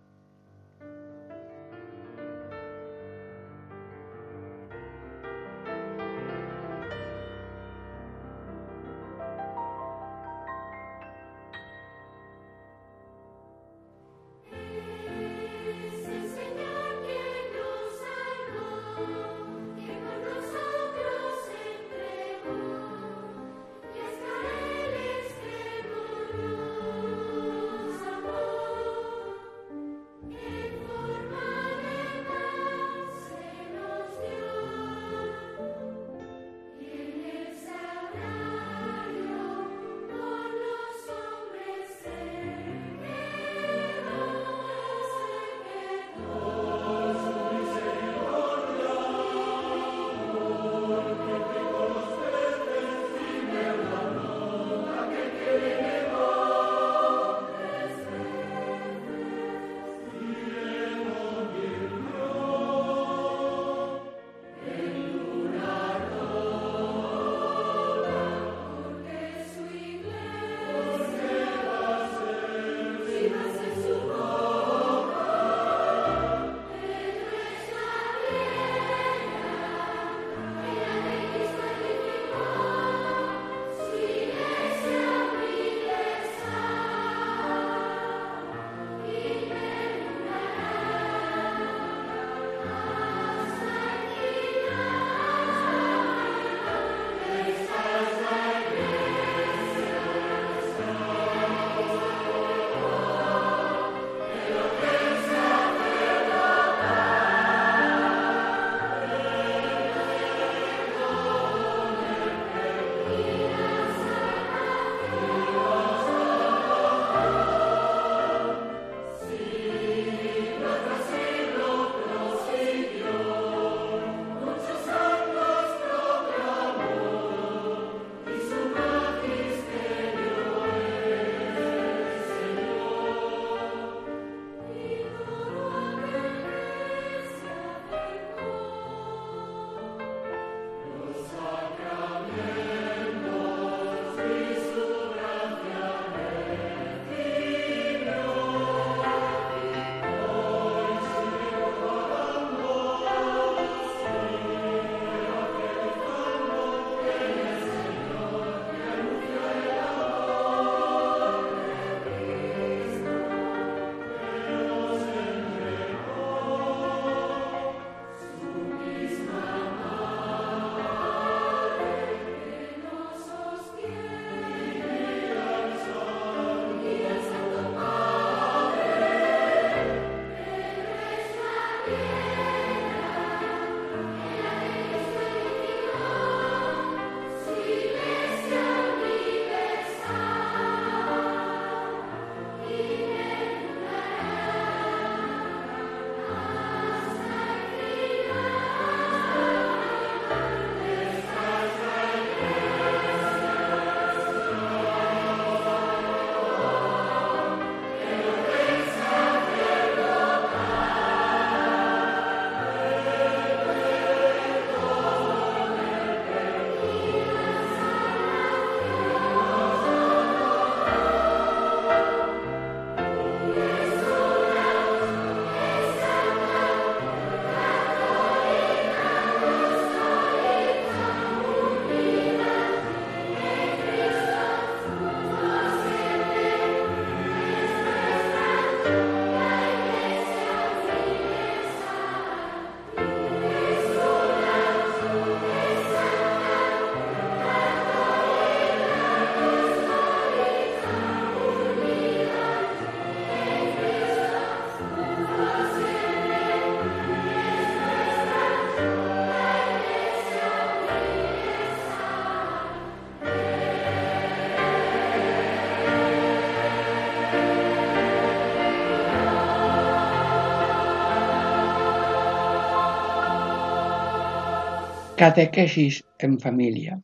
Catequesis 275.16 276.04
en 276.18 276.38
familia. 276.38 277.00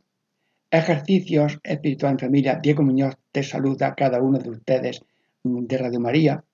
Ejercicios 0.71 1.59
espirituales 1.63 2.23
en 2.23 2.27
familia. 2.29 2.61
Diego 2.63 2.83
Muñoz 2.83 3.17
te 3.33 3.43
saluda 3.43 3.87
a 3.87 3.95
cada 3.95 4.21
uno 4.21 4.39
de 4.39 4.51
ustedes 4.51 5.03
de 5.43 5.79
Radio 5.79 5.99
María. 5.99 6.45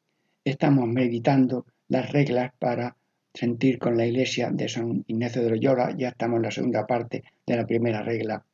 Estamos 0.44 0.86
meditando 0.86 1.66
las 1.88 2.12
reglas 2.12 2.52
para 2.60 2.96
sentir 3.34 3.80
con 3.80 3.96
la 3.96 4.06
iglesia 4.06 4.50
de 4.52 4.68
San 4.68 5.02
Ignacio 5.08 5.42
de 5.42 5.50
Loyola. 5.50 5.96
Ya 5.96 6.10
estamos 6.10 6.36
en 6.36 6.42
la 6.44 6.52
segunda 6.52 6.86
parte 6.86 7.24
de 7.44 7.56
la 7.56 7.66
primera 7.66 8.02
regla. 8.02 8.44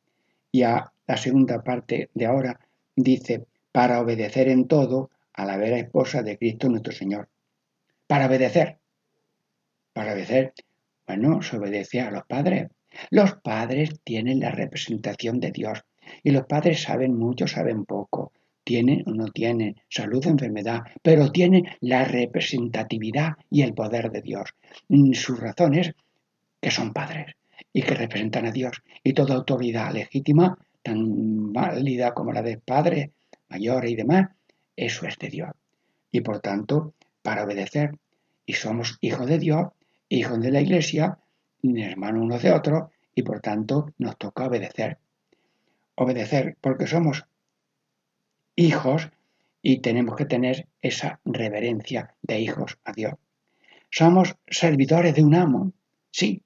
Y 0.51 0.63
a 0.63 0.91
la 1.05 1.17
segunda 1.17 1.63
parte 1.63 2.09
de 2.11 2.25
ahora 2.25 2.59
dice, 2.95 3.45
para 3.71 4.01
obedecer 4.01 4.49
en 4.49 4.67
todo 4.67 5.11
a 5.33 5.45
la 5.45 5.57
vera 5.57 5.77
esposa 5.77 6.23
de 6.23 6.39
Cristo 6.39 6.69
nuestro 6.69 6.91
Señor. 6.91 7.29
Para 8.07 8.25
obedecer. 8.25 8.79
Para 9.93 10.13
obedecer, 10.13 10.53
bueno, 11.05 11.43
se 11.43 11.57
obedece 11.57 12.01
a 12.01 12.09
los 12.09 12.25
padres. 12.25 12.71
Los 13.09 13.35
padres 13.35 13.99
tienen 14.03 14.39
la 14.39 14.51
representación 14.51 15.39
de 15.39 15.51
Dios 15.51 15.83
y 16.23 16.31
los 16.31 16.45
padres 16.45 16.83
saben 16.83 17.17
mucho, 17.17 17.47
saben 17.47 17.85
poco, 17.85 18.31
tienen 18.63 19.03
o 19.05 19.11
no 19.11 19.27
tienen 19.27 19.75
salud 19.89 20.25
o 20.25 20.29
enfermedad, 20.29 20.81
pero 21.01 21.31
tienen 21.31 21.65
la 21.81 22.03
representatividad 22.03 23.33
y 23.49 23.61
el 23.61 23.73
poder 23.73 24.11
de 24.11 24.21
Dios. 24.21 24.49
Mm, 24.89 25.13
sus 25.13 25.39
razones 25.39 25.93
que 26.59 26.71
son 26.71 26.93
padres 26.93 27.35
y 27.71 27.83
que 27.83 27.93
representan 27.93 28.47
a 28.47 28.51
Dios 28.51 28.81
y 29.03 29.13
toda 29.13 29.35
autoridad 29.35 29.93
legítima, 29.93 30.57
tan 30.81 31.53
válida 31.53 32.13
como 32.13 32.33
la 32.33 32.41
de 32.41 32.57
padres 32.57 33.11
mayores 33.49 33.91
y 33.91 33.95
demás, 33.95 34.29
eso 34.75 35.05
es 35.05 35.17
de 35.17 35.29
Dios. 35.29 35.51
Y 36.11 36.21
por 36.21 36.39
tanto, 36.39 36.93
para 37.21 37.43
obedecer, 37.43 37.97
y 38.45 38.53
somos 38.53 38.97
hijos 39.01 39.27
de 39.27 39.39
Dios, 39.39 39.67
hijos 40.09 40.39
de 40.41 40.51
la 40.51 40.61
Iglesia, 40.61 41.17
hermanos 41.77 42.23
unos 42.23 42.41
de 42.41 42.51
otros, 42.51 42.89
y 43.13 43.23
por 43.23 43.39
tanto 43.39 43.93
nos 43.97 44.17
toca 44.17 44.45
obedecer. 44.45 44.97
Obedecer 45.95 46.57
porque 46.59 46.87
somos 46.87 47.25
hijos 48.55 49.09
y 49.61 49.79
tenemos 49.79 50.15
que 50.15 50.25
tener 50.25 50.67
esa 50.81 51.19
reverencia 51.25 52.13
de 52.21 52.39
hijos 52.39 52.77
a 52.83 52.91
Dios. 52.91 53.13
Somos 53.89 54.35
servidores 54.47 55.15
de 55.15 55.23
un 55.23 55.35
amo, 55.35 55.71
sí. 56.11 56.41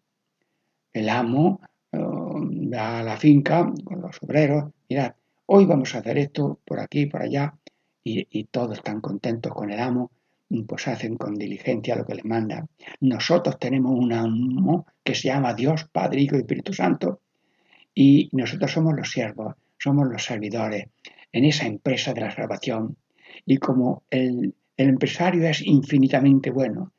El 0.93 1.09
amo 1.09 1.59
uh, 1.91 2.75
a 2.77 3.03
la 3.03 3.17
finca 3.17 3.71
con 3.83 4.01
los 4.01 4.21
obreros, 4.21 4.71
mirad, 4.87 5.15
hoy 5.47 5.65
vamos 5.65 5.95
a 5.95 5.99
hacer 5.99 6.17
esto 6.17 6.59
por 6.63 6.79
aquí, 6.79 7.07
por 7.07 7.23
allá, 7.23 7.55
y 8.03 8.43
todos 8.45 8.77
están 8.77 9.01
contentos 9.01 9.53
con 9.53 9.69
el 9.71 9.79
amo 9.79 10.09
pues 10.67 10.87
hacen 10.87 11.15
con 11.15 11.35
diligencia 11.35 11.95
lo 11.95 12.05
que 12.05 12.15
les 12.15 12.25
manda. 12.25 12.67
Nosotros 13.01 13.59
tenemos 13.59 13.91
un 13.91 14.13
amo 14.13 14.87
que 15.03 15.15
se 15.15 15.27
llama 15.27 15.53
Dios, 15.53 15.85
Padre, 15.91 16.21
Hijo 16.21 16.35
y 16.35 16.39
Espíritu 16.39 16.73
Santo, 16.73 17.21
y 17.93 18.29
nosotros 18.31 18.71
somos 18.71 18.95
los 18.95 19.11
siervos, 19.11 19.55
somos 19.77 20.07
los 20.07 20.23
servidores 20.23 20.87
en 21.31 21.45
esa 21.45 21.67
empresa 21.67 22.13
de 22.13 22.21
la 22.21 22.31
salvación. 22.31 22.97
Y 23.45 23.57
como 23.57 24.03
el, 24.09 24.55
empresario 24.77 25.47
es 25.47 25.61
infinitamente 25.61 26.51
bueno 26.51 26.93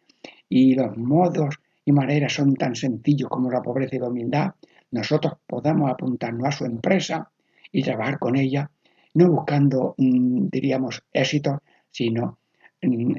y 0.48 0.74
los 0.74 0.96
modos 0.98 1.54
y 1.84 1.92
maneras 1.92 2.34
son 2.34 2.54
tan 2.54 2.74
sencillos 2.74 3.30
como 3.30 3.50
la 3.50 3.62
pobreza 3.62 3.96
y 3.96 4.00
la 4.00 4.08
humildad, 4.08 4.50
nosotros 4.90 5.34
podamos 5.46 5.90
apuntarnos 5.90 6.46
a 6.46 6.52
su 6.52 6.66
empresa 6.66 7.30
y 7.72 7.82
trabajar 7.82 8.18
con 8.18 8.36
ella, 8.36 8.70
no 9.14 9.30
buscando, 9.30 9.94
mm, 9.96 10.48
diríamos, 10.50 11.02
éxito, 11.12 11.62
sino 11.90 12.38
mm, 12.82 13.14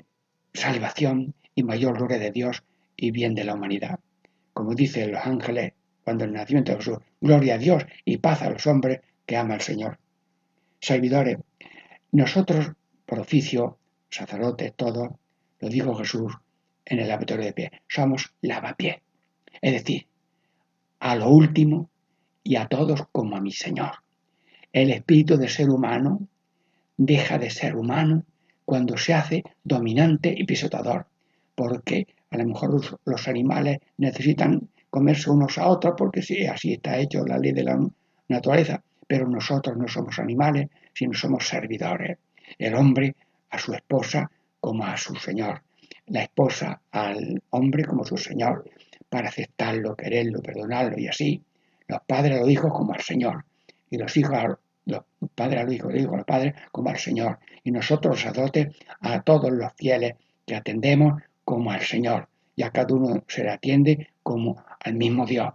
salvación 0.54 1.34
y 1.56 1.64
mayor 1.64 1.98
gloria 1.98 2.20
de 2.20 2.32
Dios 2.32 2.64
y 2.96 3.12
bien 3.12 3.36
de 3.36 3.44
la 3.44 3.56
humanidad. 3.56 4.00
Como 4.54 4.76
dicen 4.76 5.12
los 5.12 5.26
ángeles 5.26 5.74
cuando 6.04 6.26
el 6.26 6.34
nacimiento 6.34 6.72
de 6.72 6.78
Jesús, 6.80 6.98
gloria 7.20 7.56
a 7.56 7.58
Dios 7.58 7.84
y 8.06 8.18
paz 8.18 8.42
a 8.42 8.50
los 8.50 8.66
hombres 8.68 9.02
que 9.26 9.38
ama 9.38 9.56
el 9.56 9.62
Señor. 9.62 10.00
Servidores, 10.80 11.38
nosotros 12.12 12.72
por 13.06 13.20
oficio, 13.20 13.78
sacerdotes, 14.10 14.74
todos, 14.76 15.10
lo 15.60 15.70
dijo 15.70 15.94
Jesús 15.96 16.34
en 16.86 17.00
el 17.00 17.08
lavatorio 17.08 17.46
de 17.46 17.54
pie, 17.54 17.72
somos 17.88 18.34
lavapié. 18.42 19.02
Es 19.62 19.74
decir, 19.74 20.08
a 21.00 21.16
lo 21.16 21.30
último 21.30 21.90
y 22.44 22.56
a 22.56 22.68
todos 22.68 23.04
como 23.12 23.36
a 23.36 23.42
mi 23.42 23.52
Señor. 23.52 23.92
El 24.74 24.90
espíritu 24.90 25.38
de 25.38 25.50
ser 25.50 25.70
humano 25.70 26.28
deja 26.98 27.38
de 27.38 27.50
ser 27.50 27.76
humano 27.76 28.24
cuando 28.66 28.98
se 28.98 29.14
hace 29.14 29.44
dominante 29.64 30.34
y 30.36 30.46
pisotador, 30.46 31.06
porque 31.56 32.08
a 32.30 32.38
lo 32.38 32.46
mejor 32.46 33.00
los, 33.06 33.28
animales 33.28 33.80
necesitan 33.98 34.70
comerse 34.90 35.30
unos 35.30 35.58
a 35.58 35.68
otros 35.68 35.96
porque 35.98 36.22
sí, 36.22 36.46
así 36.46 36.74
está 36.74 36.98
hecho 36.98 37.26
la 37.26 37.38
ley 37.38 37.52
de 37.52 37.64
la 37.64 37.80
naturaleza, 38.30 38.82
pero 39.08 39.28
nosotros 39.28 39.78
no 39.78 39.88
somos 39.88 40.20
animales, 40.20 40.70
sino 40.94 41.14
somos 41.14 41.48
servidores. 41.48 42.18
El 42.58 42.76
hombre 42.76 43.16
a 43.50 43.58
su 43.58 43.74
esposa 43.74 44.30
como 44.60 44.86
a 44.86 44.96
su 44.98 45.16
señor, 45.16 45.62
la 46.08 46.24
esposa 46.24 46.82
al 46.92 47.42
hombre 47.50 47.84
como 47.84 48.06
su 48.06 48.18
señor, 48.18 48.64
para 49.12 49.28
aceptarlo, 49.28 49.96
quererlo, 49.96 50.42
perdonarlo 50.42 50.98
y 50.98 51.08
así. 51.08 51.44
Los 51.88 52.00
padres 52.08 52.38
a 52.38 52.40
los 52.40 52.50
hijos 52.50 52.72
como 52.72 52.94
al 52.94 53.02
Señor 53.02 53.44
y 53.90 53.98
los 53.98 54.16
hijos 54.16 54.38
los 54.92 55.04
padres 55.36 55.62
a 55.62 55.64
los 55.64 55.74
hijos, 55.74 55.94
los 55.94 56.02
hijos 56.02 56.14
a 56.14 56.18
los 56.18 56.26
padres, 56.26 56.54
como 56.72 56.90
al 56.90 56.98
Señor. 56.98 57.40
Y 57.64 57.72
nosotros, 57.72 58.14
los 58.14 58.22
sacerdotes, 58.22 58.76
a 59.00 59.22
todos 59.22 59.52
los 59.52 59.72
fieles 59.74 60.16
que 60.46 60.56
atendemos 60.56 61.22
como 61.44 61.72
al 61.72 61.82
Señor. 61.82 62.28
Y 62.56 62.64
a 62.64 62.72
cada 62.72 62.94
uno 62.94 63.24
se 63.28 63.44
le 63.44 63.52
atiende 63.52 64.10
como 64.24 64.64
al 64.84 64.94
mismo 64.96 65.26
Dios. 65.26 65.54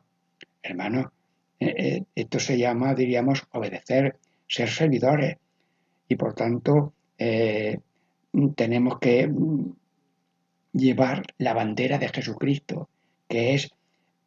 Hermano, 0.62 1.12
eh, 1.60 1.74
eh, 1.78 2.02
esto 2.14 2.40
se 2.40 2.58
llama, 2.58 2.94
diríamos, 2.94 3.46
obedecer, 3.52 4.18
ser 4.48 4.68
servidores. 4.68 5.36
Y 6.08 6.16
por 6.16 6.34
tanto, 6.34 6.92
eh, 7.18 7.78
tenemos 8.54 8.98
que 8.98 9.26
mm, 9.26 9.72
llevar 10.72 11.22
la 11.38 11.54
bandera 11.54 11.98
de 11.98 12.08
Jesucristo, 12.08 12.88
que 13.28 13.54
es 13.54 13.70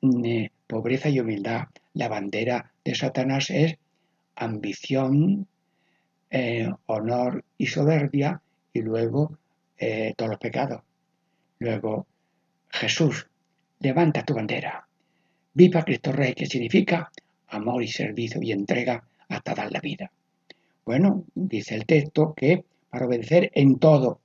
mm, 0.01 0.45
pobreza 0.67 1.09
y 1.09 1.19
humildad. 1.19 1.67
La 1.93 2.07
bandera 2.07 2.71
de 2.83 2.95
Satanás 2.95 3.49
es 3.49 3.77
ambición, 4.39 5.47
eh, 6.30 6.69
honor 6.86 7.43
y 7.58 7.67
soberbia, 7.67 8.41
y 8.73 8.82
luego 8.82 9.38
eh, 9.78 10.13
todos 10.17 10.32
los 10.32 10.39
pecados. 10.39 10.82
Luego, 11.60 12.08
Jesús, 12.69 13.28
levanta 13.80 14.23
tu 14.23 14.34
bandera. 14.34 14.88
Viva 15.54 15.84
Cristo 15.84 16.12
Rey, 16.12 16.34
que 16.34 16.45
significa 16.45 17.12
amor 17.47 17.84
y 17.84 17.88
servicio 17.88 18.41
y 18.41 18.52
entrega 18.52 19.04
hasta 19.28 19.54
dar 19.54 19.71
la 19.71 19.80
vida. 19.80 20.12
Bueno, 20.86 21.25
dice 21.36 21.75
el 21.75 21.86
texto 21.86 22.34
que 22.34 22.63
para 22.89 23.06
obedecer 23.06 23.52
en 23.54 23.78
todo. 23.80 24.19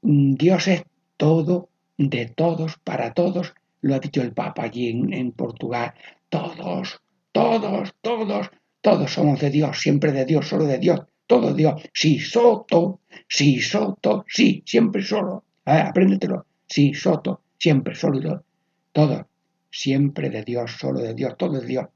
Dios 0.00 0.68
es 0.68 0.84
todo, 1.16 1.68
de 1.96 2.26
todos, 2.26 2.78
para 2.78 3.12
todos, 3.12 3.54
lo 3.80 3.94
ha 3.94 3.98
dicho 3.98 4.22
el 4.22 4.32
Papa 4.32 4.64
allí 4.64 4.88
en, 4.88 5.12
en 5.12 5.32
Portugal. 5.32 5.94
Todos, 6.28 7.00
todos, 7.32 7.94
todos, 8.00 8.50
todos 8.80 9.12
somos 9.12 9.40
de 9.40 9.50
Dios, 9.50 9.78
siempre 9.78 10.12
de 10.12 10.24
Dios, 10.24 10.46
solo 10.48 10.64
de 10.64 10.78
Dios, 10.78 11.00
todo 11.26 11.52
Dios. 11.54 11.82
Sí, 11.92 12.18
soto, 12.18 13.00
sí, 13.28 13.60
soto, 13.60 14.24
sí, 14.28 14.62
siempre 14.64 15.02
solo. 15.02 15.44
apréndetelo. 15.64 16.46
Sí, 16.66 16.94
soto, 16.94 17.42
siempre 17.58 17.94
solo. 17.94 18.44
Todo, 18.92 19.28
siempre 19.70 20.30
de 20.30 20.42
Dios, 20.42 20.72
solo 20.78 21.00
de 21.00 21.14
Dios, 21.14 21.36
todo 21.36 21.60
de 21.60 21.66
Dios. 21.66 21.86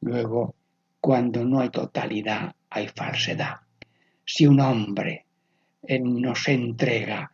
Luego, 0.00 0.54
cuando 1.00 1.44
no 1.44 1.60
hay 1.60 1.70
totalidad, 1.70 2.54
hay 2.70 2.88
falsedad. 2.88 3.56
Si 4.24 4.46
un 4.46 4.60
hombre 4.60 5.26
eh, 5.86 6.00
no 6.00 6.34
se 6.34 6.52
entrega 6.52 7.30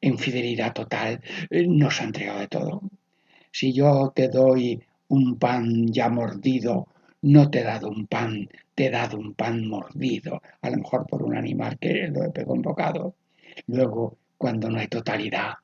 en 0.00 0.18
fidelidad 0.18 0.72
total, 0.72 1.20
eh, 1.50 1.66
no 1.68 1.90
se 1.90 2.02
ha 2.02 2.06
entregado 2.06 2.40
de 2.40 2.48
todo. 2.48 2.82
Si 3.52 3.72
yo 3.72 4.12
te 4.14 4.28
doy 4.28 4.80
un 5.08 5.38
pan 5.38 5.88
ya 5.88 6.08
mordido 6.08 6.88
no 7.22 7.50
te 7.50 7.60
he 7.60 7.64
dado 7.64 7.88
un 7.88 8.06
pan, 8.06 8.48
te 8.74 8.86
he 8.86 8.90
dado 8.90 9.18
un 9.18 9.34
pan 9.34 9.66
mordido, 9.66 10.42
a 10.62 10.70
lo 10.70 10.76
mejor 10.78 11.06
por 11.06 11.22
un 11.22 11.36
animal 11.36 11.78
que 11.78 12.08
lo 12.08 12.32
pegado 12.32 12.54
un 12.54 12.62
bocado. 12.62 13.14
Luego, 13.66 14.16
cuando 14.38 14.70
no 14.70 14.78
hay 14.78 14.88
totalidad, 14.88 15.54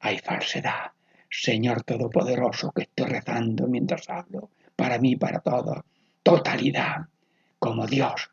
hay 0.00 0.18
falsedad. 0.18 0.92
Señor 1.28 1.82
Todopoderoso, 1.82 2.70
que 2.70 2.82
estoy 2.82 3.06
rezando 3.06 3.66
mientras 3.66 4.08
hablo, 4.08 4.50
para 4.76 4.98
mí, 4.98 5.16
para 5.16 5.40
todos, 5.40 5.80
totalidad, 6.22 7.06
como 7.58 7.86
Dios, 7.86 8.30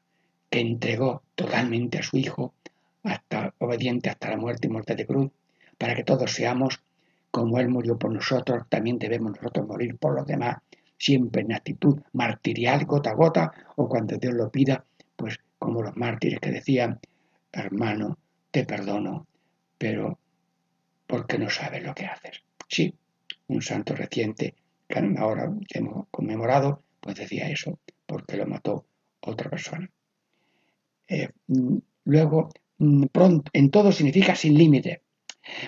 que 0.49 0.59
entregó 0.59 1.23
totalmente 1.35 1.99
a 1.99 2.03
su 2.03 2.17
Hijo, 2.17 2.53
hasta 3.03 3.53
obediente 3.57 4.09
hasta 4.09 4.29
la 4.29 4.37
muerte 4.37 4.67
y 4.67 4.69
muerte 4.69 4.95
de 4.95 5.07
cruz, 5.07 5.31
para 5.77 5.95
que 5.95 6.03
todos 6.03 6.31
seamos 6.31 6.81
como 7.31 7.59
Él 7.59 7.67
murió 7.67 7.97
por 7.97 8.11
nosotros, 8.11 8.63
también 8.69 8.99
debemos 8.99 9.31
nosotros 9.31 9.67
morir 9.67 9.97
por 9.97 10.13
los 10.13 10.27
demás, 10.27 10.57
siempre 11.03 11.41
en 11.41 11.51
actitud 11.51 11.99
martirial, 12.13 12.85
gota 12.85 13.09
a 13.09 13.13
gota, 13.13 13.51
o 13.75 13.89
cuando 13.89 14.17
Dios 14.17 14.33
lo 14.33 14.49
pida, 14.49 14.85
pues 15.17 15.37
como 15.59 15.81
los 15.81 15.97
mártires 15.97 16.39
que 16.39 16.51
decían, 16.51 16.99
hermano, 17.51 18.17
te 18.51 18.63
perdono, 18.63 19.27
pero 19.77 20.17
porque 21.05 21.37
no 21.37 21.49
sabes 21.49 21.83
lo 21.83 21.93
que 21.93 22.05
haces. 22.05 22.43
Sí, 22.69 22.95
un 23.47 23.61
santo 23.61 23.95
reciente 23.95 24.55
que 24.87 24.99
ahora 25.17 25.51
hemos 25.73 26.07
conmemorado, 26.09 26.83
pues 27.01 27.15
decía 27.17 27.49
eso, 27.49 27.79
porque 28.05 28.37
lo 28.37 28.45
mató 28.45 28.85
otra 29.19 29.49
persona. 29.49 29.89
Eh, 31.09 31.27
luego, 32.05 32.49
mm, 32.77 33.07
pronto, 33.11 33.51
en 33.53 33.69
todo 33.71 33.91
significa 33.91 34.35
sin 34.35 34.57
límite. 34.57 35.01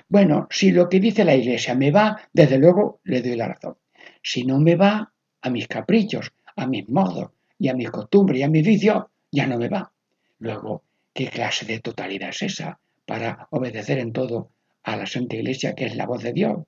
Bueno, 0.08 0.48
si 0.50 0.72
lo 0.72 0.88
que 0.88 1.02
dice 1.02 1.26
la 1.26 1.36
iglesia 1.36 1.76
me 1.76 1.92
va, 1.92 2.18
desde 2.32 2.58
luego 2.58 3.02
le 3.04 3.22
doy 3.22 3.36
la 3.36 3.50
razón. 3.50 3.76
Si 4.24 4.46
no 4.46 4.60
me 4.60 4.76
va 4.78 5.12
a 5.46 5.50
mis 5.52 5.68
caprichos, 5.68 6.34
a 6.56 6.66
mis 6.66 6.90
modos 6.90 7.30
y 7.60 7.68
a 7.70 7.76
mis 7.76 7.92
costumbres 7.92 8.40
y 8.40 8.44
a 8.44 8.50
mis 8.50 8.66
vicios, 8.66 9.06
ya 9.32 9.46
no 9.46 9.60
me 9.60 9.70
va. 9.70 9.92
Luego, 10.40 10.82
¿qué 11.14 11.28
clase 11.28 11.68
de 11.68 11.80
totalidad 11.80 12.30
es 12.30 12.42
esa 12.42 12.80
para 13.06 13.48
obedecer 13.52 14.00
en 14.00 14.12
todo 14.12 14.50
a 14.82 14.98
la 14.98 15.06
Santa 15.06 15.36
Iglesia, 15.36 15.76
que 15.76 15.86
es 15.86 15.96
la 15.96 16.08
voz 16.08 16.24
de 16.24 16.34
Dios? 16.34 16.64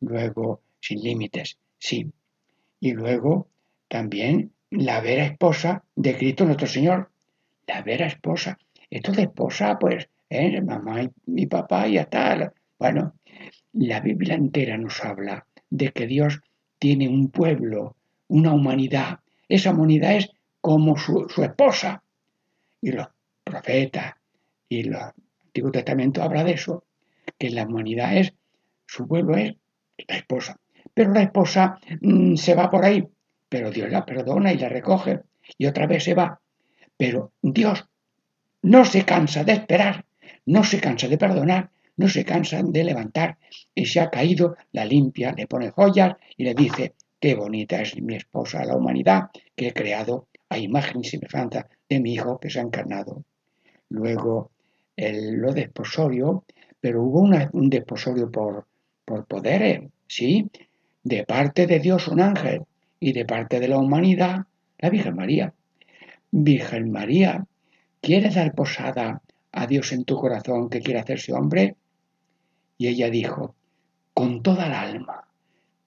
Luego, 0.00 0.60
sin 0.80 1.00
límites, 1.00 1.56
sí. 1.78 2.10
Y 2.80 2.92
luego, 2.94 3.46
también 3.86 4.50
la 4.70 5.00
vera 5.00 5.24
esposa 5.24 5.84
de 5.94 6.16
Cristo 6.16 6.46
nuestro 6.46 6.66
Señor. 6.66 7.10
La 7.68 7.82
vera 7.82 8.06
esposa. 8.06 8.58
Esto 8.90 9.12
de 9.12 9.22
esposa, 9.22 9.78
pues, 9.78 10.08
¿eh? 10.30 10.60
mamá 10.62 11.04
y 11.04 11.10
mi 11.26 11.46
papá 11.46 11.86
y 11.86 11.96
está. 11.96 12.52
Bueno, 12.76 13.14
la 13.72 14.00
Biblia 14.00 14.34
entera 14.34 14.76
nos 14.76 15.04
habla 15.04 15.46
de 15.70 15.92
que 15.92 16.06
Dios 16.06 16.40
tiene 16.78 17.08
un 17.08 17.30
pueblo, 17.30 17.96
una 18.28 18.52
humanidad. 18.52 19.20
Esa 19.48 19.70
humanidad 19.70 20.16
es 20.16 20.30
como 20.60 20.96
su, 20.96 21.26
esposa. 21.42 22.02
Y 22.80 22.92
los 22.92 23.08
profetas 23.42 24.14
y 24.68 24.80
el 24.80 24.94
Antiguo 24.94 25.72
Testamento 25.72 26.22
habla 26.22 26.44
de 26.44 26.52
eso, 26.52 26.84
que 27.38 27.50
la 27.50 27.64
humanidad 27.64 28.16
es, 28.16 28.34
su 28.86 29.06
pueblo 29.08 29.36
es 29.36 29.54
la 30.06 30.16
esposa. 30.16 30.58
Pero 30.94 31.12
la 31.12 31.22
esposa 31.22 31.78
mm, 32.00 32.36
se 32.36 32.54
va 32.54 32.70
por 32.70 32.84
ahí, 32.84 33.06
pero 33.48 33.70
Dios 33.70 33.90
la 33.90 34.04
perdona 34.04 34.52
y 34.52 34.58
la 34.58 34.68
recoge 34.68 35.20
y 35.56 35.66
otra 35.66 35.86
vez 35.86 36.04
se 36.04 36.14
va. 36.14 36.40
Pero 36.96 37.32
Dios 37.42 37.86
no 38.62 38.84
se 38.84 39.04
cansa 39.04 39.44
de 39.44 39.52
esperar, 39.52 40.04
no 40.46 40.64
se 40.64 40.80
cansa 40.80 41.08
de 41.08 41.18
perdonar, 41.18 41.70
no 41.98 42.08
se 42.08 42.24
cansa 42.24 42.62
de 42.62 42.84
levantar 42.84 43.36
y 43.74 43.86
se 43.86 44.00
ha 44.00 44.08
caído, 44.08 44.56
la 44.72 44.84
limpia, 44.84 45.32
le 45.36 45.46
pone 45.46 45.70
joyas 45.70 46.16
y 46.36 46.44
le 46.44 46.54
dice, 46.54 46.94
qué 47.20 47.34
bonita 47.34 47.82
es 47.82 48.00
mi 48.00 48.14
esposa, 48.14 48.64
la 48.64 48.76
humanidad 48.76 49.24
que 49.54 49.68
he 49.68 49.72
creado 49.72 50.28
a 50.48 50.58
imagen 50.58 51.02
y 51.02 51.04
semejanza 51.04 51.68
de 51.88 52.00
mi 52.00 52.14
hijo 52.14 52.38
que 52.38 52.50
se 52.50 52.60
ha 52.60 52.62
encarnado. 52.62 53.24
Luego 53.90 54.50
el, 54.96 55.34
lo 55.34 55.52
desposorio, 55.52 56.44
pero 56.80 57.02
hubo 57.02 57.20
un 57.20 57.70
desposorio 57.70 58.30
por, 58.30 58.66
por 59.04 59.26
poderes, 59.26 59.82
¿sí? 60.06 60.50
De 61.02 61.24
parte 61.24 61.66
de 61.66 61.80
Dios 61.80 62.08
un 62.08 62.20
ángel 62.20 62.62
y 63.00 63.12
de 63.12 63.24
parte 63.24 63.60
de 63.60 63.68
la 63.68 63.78
humanidad 63.78 64.46
la 64.78 64.90
Virgen 64.90 65.16
María. 65.16 65.52
Virgen 66.30 66.90
María, 66.90 67.46
¿quieres 68.00 68.34
dar 68.36 68.54
posada 68.54 69.22
a 69.50 69.66
Dios 69.66 69.92
en 69.92 70.04
tu 70.04 70.16
corazón 70.16 70.68
que 70.68 70.80
quiere 70.80 71.00
hacerse 71.00 71.32
hombre? 71.32 71.76
Y 72.78 72.86
ella 72.86 73.10
dijo, 73.10 73.54
con 74.14 74.42
toda 74.42 74.66
el 74.66 74.74
alma, 74.74 75.28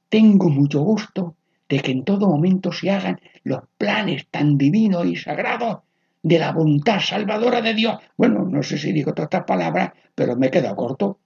tengo 0.10 0.50
mucho 0.50 0.82
gusto 0.82 1.36
de 1.70 1.80
que 1.80 1.92
en 1.92 2.04
todo 2.04 2.28
momento 2.28 2.72
se 2.74 2.92
hagan 2.92 3.20
los 3.44 3.62
planes 3.78 4.28
tan 4.30 4.58
divinos 4.58 5.06
y 5.06 5.16
sagrados 5.16 5.80
de 6.22 6.38
la 6.38 6.52
voluntad 6.52 7.00
salvadora 7.00 7.62
de 7.62 7.74
Dios. 7.74 7.98
Bueno, 8.18 8.46
no 8.46 8.62
sé 8.62 8.78
si 8.78 8.92
digo 8.92 9.14
todas 9.14 9.28
estas 9.28 9.46
palabras, 9.46 9.94
pero 10.14 10.36
me 10.36 10.52
quedo 10.52 10.76
corto, 10.76 11.18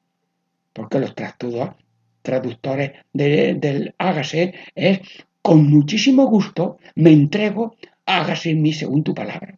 porque 0.71 0.99
los 0.99 1.13
traductores 2.21 2.91
del 3.11 3.95
hágase 3.97 4.53
es 4.75 4.99
con 5.41 5.67
muchísimo 5.67 6.25
gusto 6.25 6.77
me 6.95 7.11
entrego, 7.11 7.75
hágase 8.05 8.51
en 8.51 8.61
mí 8.61 8.73
según 8.73 9.03
tu 9.03 9.13
palabra. 9.13 9.57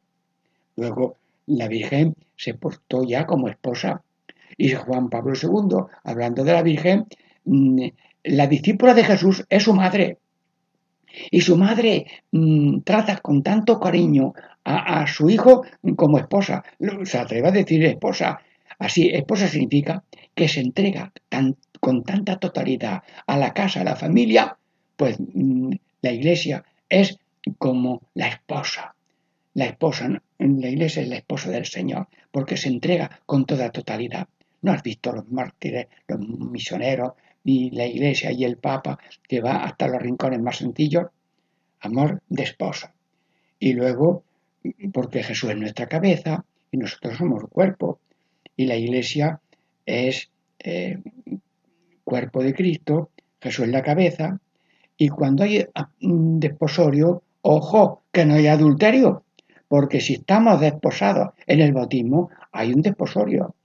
Luego 0.75 1.17
la 1.45 1.67
Virgen 1.67 2.15
se 2.35 2.53
portó 2.53 3.03
ya 3.03 3.25
como 3.25 3.47
esposa 3.47 4.03
y 4.57 4.71
Juan 4.71 5.09
Pablo 5.09 5.33
II, 5.41 5.85
hablando 6.03 6.43
de 6.43 6.53
la 6.53 6.63
Virgen, 6.63 7.05
mm, 7.45 7.85
la 8.23 8.47
discípula 8.47 8.93
de 8.93 9.03
Jesús 9.03 9.45
es 9.49 9.63
su 9.63 9.73
madre. 9.73 10.17
Y 11.31 11.41
su 11.41 11.57
madre 11.57 12.05
mm, 12.31 12.79
trata 12.81 13.17
con 13.17 13.43
tanto 13.43 13.79
cariño 13.79 14.33
a, 14.63 15.07
su 15.07 15.29
hijo 15.29 15.63
como 15.95 16.17
esposa. 16.17 16.63
Se 17.03 17.17
atreve 17.17 17.47
a 17.47 17.51
decir 17.51 17.85
esposa. 17.85 18.41
Así, 18.79 19.09
esposa 19.09 19.47
significa 19.47 20.03
que 20.35 20.47
se 20.49 20.59
entrega 20.59 21.13
con 21.79 22.03
tanta 22.03 22.37
totalidad 22.37 23.03
a 23.25 23.37
la 23.37 23.53
casa, 23.53 23.81
a 23.81 23.85
la 23.85 23.95
familia, 23.95 24.57
pues 24.97 25.17
mm, 25.19 25.71
la 26.01 26.11
iglesia 26.11 26.65
es 26.89 27.17
como 27.57 28.01
la 28.13 28.27
esposa. 28.27 28.95
La 29.53 29.65
esposa, 29.65 30.21
la 30.37 30.69
iglesia 30.69 31.01
es 31.01 31.07
la 31.07 31.15
esposa 31.15 31.49
del 31.49 31.65
Señor, 31.65 32.07
porque 32.31 32.57
se 32.57 32.67
entrega 32.67 33.21
con 33.25 33.45
toda 33.45 33.71
totalidad. 33.71 34.27
¿No 34.61 34.71
has 34.71 34.83
visto 34.83 35.11
los 35.11 35.29
mártires, 35.29 35.87
los 36.07 36.19
misioneros, 36.19 37.13
y 37.43 37.71
la 37.71 37.85
iglesia 37.85 38.31
y 38.31 38.43
el 38.43 38.57
papa 38.57 38.99
que 39.27 39.39
va 39.39 39.63
hasta 39.63 39.87
los 39.87 40.01
rincones 40.01 40.41
más 40.41 40.57
sencillos? 40.57 41.07
Amor 41.79 42.21
de 42.27 42.43
esposa. 42.43 42.93
Y 43.59 43.73
luego, 43.73 44.23
porque 44.91 45.23
Jesús 45.23 45.51
es 45.51 45.57
nuestra 45.57 45.87
cabeza 45.87 46.43
y 46.71 46.77
nosotros 46.77 47.17
somos 47.17 47.43
cuerpo, 47.49 47.99
y 48.55 48.65
la 48.65 48.75
iglesia 48.75 49.39
es 49.85 50.29
eh, 50.59 50.99
cuerpo 52.03 52.43
de 52.43 52.53
Cristo, 52.53 53.11
Jesús 53.39 53.65
es 53.65 53.71
la 53.71 53.83
cabeza, 53.83 54.39
y 54.97 55.09
cuando 55.09 55.43
hay 55.43 55.65
ah, 55.75 55.89
desposorio, 55.99 57.23
ojo, 57.41 58.03
que 58.11 58.25
no 58.25 58.33
hay 58.33 58.47
adulterio, 58.47 59.23
porque 59.67 60.01
si 60.01 60.13
estamos 60.13 60.59
desposados 60.59 61.29
en 61.45 61.61
el 61.61 61.73
bautismo, 61.73 62.29
hay 62.51 62.73
un 62.73 62.81
desposorio. 62.81 63.55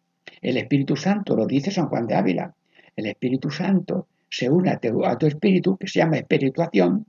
El 0.43 0.59
Espíritu 0.59 0.97
Santo, 0.97 1.35
lo 1.37 1.47
dice 1.47 1.71
San 1.71 1.89
Juan 1.89 2.07
de 2.07 2.15
Ávila, 2.15 2.55
el 2.97 3.07
Espíritu 3.07 3.51
Santo 3.51 4.09
se 4.29 4.51
une 4.51 4.71
a 4.71 4.79
tu, 5.17 5.27
espíritu, 5.27 5.77
que 5.77 5.87
se 5.87 6.01
llama 6.01 6.17
espirituación, 6.17 7.07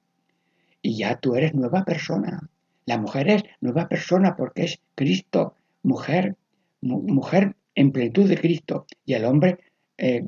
y 0.81 0.97
ya 0.97 1.17
tú 1.17 1.35
eres 1.35 1.53
nueva 1.53 1.83
persona. 1.83 2.49
La 2.85 2.97
mujer 2.97 3.29
es 3.29 3.43
nueva 3.61 3.87
persona 3.87 4.35
porque 4.35 4.63
es 4.65 4.79
Cristo, 4.93 5.55
mujer, 5.81 6.35
mujer 6.81 7.55
en 7.75 7.91
plenitud 7.91 8.29
de 8.29 8.37
Cristo, 8.37 8.85
y 9.05 9.13
el 9.13 9.25
hombre 9.25 9.59
eh, 9.97 10.27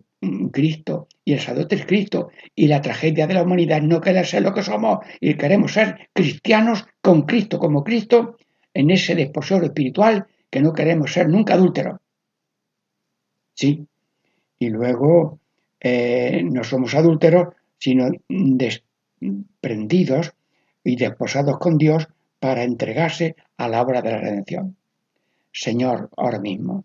Cristo 0.51 1.07
y 1.23 1.33
el 1.33 1.39
sacerdote 1.39 1.75
es 1.75 1.85
Cristo 1.85 2.29
y 2.55 2.67
la 2.67 2.81
tragedia 2.81 3.27
de 3.27 3.33
la 3.33 3.43
humanidad 3.43 3.81
no 3.81 4.01
querer 4.01 4.25
ser 4.25 4.43
lo 4.43 4.53
que 4.53 4.63
somos 4.63 4.99
y 5.19 5.35
queremos 5.35 5.73
ser 5.73 6.09
cristianos 6.13 6.85
con 7.01 7.23
Cristo 7.23 7.59
como 7.59 7.83
Cristo 7.83 8.37
en 8.73 8.89
ese 8.91 9.15
desposorio 9.15 9.67
espiritual 9.67 10.27
que 10.49 10.61
no 10.61 10.73
queremos 10.73 11.11
ser 11.13 11.29
nunca 11.29 11.53
adúlteros. 11.53 11.99
Sí, 13.55 13.87
y 14.59 14.69
luego 14.69 15.39
eh, 15.79 16.43
no 16.43 16.63
somos 16.63 16.93
adúlteros, 16.93 17.55
sino 17.77 18.09
desprendidos 18.29 20.33
y 20.83 20.97
desposados 20.97 21.57
con 21.57 21.77
Dios 21.77 22.07
para 22.39 22.63
entregarse 22.63 23.35
a 23.57 23.69
la 23.69 23.81
obra 23.81 24.01
de 24.01 24.11
la 24.11 24.19
redención. 24.19 24.75
Señor, 25.51 26.09
ahora 26.17 26.39
mismo, 26.39 26.83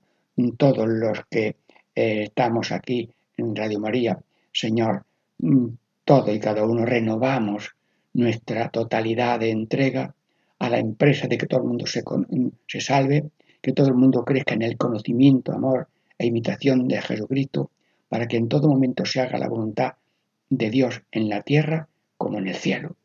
todos 0.56 0.88
los 0.88 1.18
que 1.28 1.56
eh, 1.94 2.22
estamos 2.24 2.70
aquí 2.70 3.11
en 3.37 3.56
Radio 3.56 3.80
María, 3.80 4.18
Señor, 4.52 5.04
mm, 5.38 5.66
todo 6.04 6.33
y 6.33 6.38
cada 6.38 6.64
uno 6.64 6.87
renovamos 6.87 7.74
nuestra 8.14 8.70
totalidad 8.70 9.40
de 9.40 9.50
entrega 9.50 10.14
a 10.59 10.70
la 10.70 10.78
empresa 10.78 11.26
de 11.26 11.37
que 11.37 11.46
todo 11.46 11.62
el 11.62 11.66
mundo 11.66 11.87
se, 11.87 12.04
se 12.68 12.80
salve, 12.80 13.30
que 13.61 13.72
todo 13.72 13.88
el 13.88 13.94
mundo 13.94 14.24
crezca 14.24 14.54
en 14.54 14.62
el 14.62 14.76
conocimiento, 14.76 15.52
amor 15.52 15.88
e 16.20 16.26
imitación 16.26 16.87
de 16.87 17.00
Jesucristo, 17.00 17.70
para 18.11 18.28
que 18.28 18.37
en 18.37 18.48
todo 18.48 18.68
momento 18.68 19.06
se 19.06 19.22
haga 19.22 19.38
la 19.38 19.48
voluntad 19.48 19.94
de 20.50 20.68
Dios 20.68 21.02
en 21.12 21.30
la 21.30 21.40
tierra 21.40 21.88
como 22.18 22.38
en 22.38 22.46
el 22.46 22.56
cielo. 22.56 22.96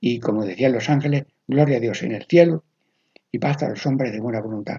Y 0.00 0.18
como 0.18 0.44
decían 0.44 0.72
los 0.72 0.90
ángeles, 0.90 1.26
gloria 1.46 1.76
a 1.76 1.80
Dios 1.80 2.02
en 2.02 2.12
el 2.12 2.24
cielo 2.24 2.64
y 3.30 3.38
paz 3.38 3.62
a 3.62 3.68
los 3.68 3.86
hombres 3.86 4.12
de 4.12 4.20
buena 4.20 4.40
voluntad. 4.40 4.78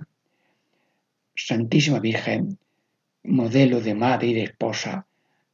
Santísima 1.33 1.99
Virgen, 2.01 2.57
modelo 3.23 3.79
de 3.79 3.95
madre 3.95 4.27
y 4.27 4.33
de 4.33 4.43
esposa 4.43 5.05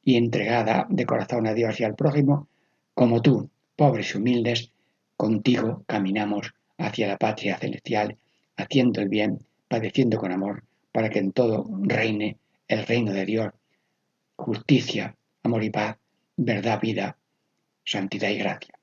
y 0.04 0.16
entregada 0.16 0.88
de 0.90 1.06
corazón 1.06 1.46
a 1.46 1.54
Dios 1.54 1.80
y 1.80 1.84
al 1.84 1.94
prójimo, 1.94 2.48
como 2.96 3.22
tú, 3.22 3.52
pobres 3.76 4.16
y 4.16 4.18
humildes, 4.18 4.72
contigo 5.18 5.84
caminamos 5.86 6.56
hacia 6.80 7.08
la 7.08 7.18
patria 7.18 7.60
celestial, 7.60 8.18
haciendo 8.58 9.02
el 9.02 9.10
bien, 9.10 9.38
padeciendo 9.68 10.18
con 10.18 10.32
amor, 10.32 10.64
para 10.94 11.10
que 11.10 11.20
en 11.20 11.34
todo 11.34 11.66
reine 11.82 12.38
el 12.70 12.86
reino 12.86 13.12
de 13.12 13.26
Dios, 13.26 13.52
justicia, 14.38 15.16
amor 15.44 15.64
y 15.64 15.70
paz, 15.70 15.98
verdad, 16.38 16.80
vida, 16.80 17.18
santidad 17.84 18.30
y 18.30 18.38
gracia. 18.38 18.80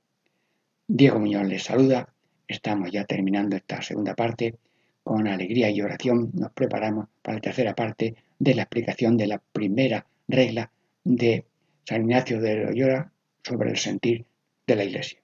Diego 0.87 1.21
Muñoz 1.21 1.47
les 1.47 1.63
saluda. 1.63 2.13
Estamos 2.47 2.91
ya 2.91 3.05
terminando 3.05 3.57
esta 3.57 3.81
segunda 3.81 4.15
parte. 4.15 4.57
Con 5.03 5.29
alegría 5.29 5.71
y 5.71 5.81
oración 5.81 6.31
nos 6.35 6.53
preparamos 6.53 7.07
para 7.23 7.37
la 7.37 7.41
tercera 7.41 7.75
parte 7.75 8.17
de 8.39 8.55
la 8.55 8.63
explicación 8.63 9.17
de 9.17 9.29
la 9.29 9.39
primera 9.39 10.05
regla 10.29 10.71
de 11.05 11.45
San 11.85 12.03
Ignacio 12.03 12.41
de 12.41 12.65
Loyola 12.65 13.13
sobre 13.43 13.71
el 13.71 13.79
sentir 13.79 14.27
de 14.67 14.77
la 14.77 14.85
Iglesia. 14.85 15.21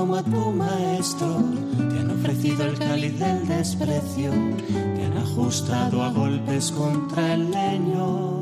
Como 0.00 0.16
a 0.16 0.22
tu 0.22 0.50
maestro, 0.52 1.44
te 1.76 1.98
han 1.98 2.10
ofrecido 2.10 2.64
el 2.64 2.78
cáliz 2.78 3.18
del 3.18 3.46
desprecio, 3.46 4.30
te 4.96 5.04
han 5.04 5.18
ajustado 5.18 6.02
a 6.02 6.10
golpes 6.10 6.72
contra 6.72 7.34
el 7.34 7.50
leño. 7.50 8.40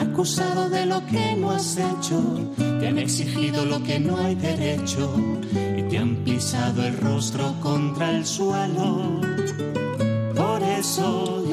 Acusado 0.00 0.68
de 0.68 0.84
lo 0.84 1.06
que 1.06 1.36
no 1.36 1.52
has 1.52 1.76
hecho, 1.76 2.20
te 2.56 2.88
han 2.88 2.98
exigido 2.98 3.64
lo 3.64 3.80
que 3.84 4.00
no 4.00 4.16
hay 4.16 4.34
derecho. 4.34 5.14
Y 5.76 5.82
te 5.82 5.96
han 5.96 6.16
pisado 6.24 6.84
el 6.84 6.96
rostro 6.96 7.54
contra 7.60 8.10
el 8.10 8.26
suelo. 8.26 9.20
Por 10.34 10.60
eso, 10.64 11.44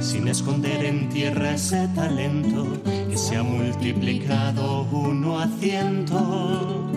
sin 0.00 0.28
esconder 0.28 0.84
en 0.84 1.08
tierra 1.08 1.52
ese 1.54 1.88
talento 1.88 2.66
que 2.84 3.16
se 3.16 3.36
ha 3.36 3.42
multiplicado 3.42 4.82
uno 4.92 5.38
a 5.40 5.48
ciento. 5.48 6.90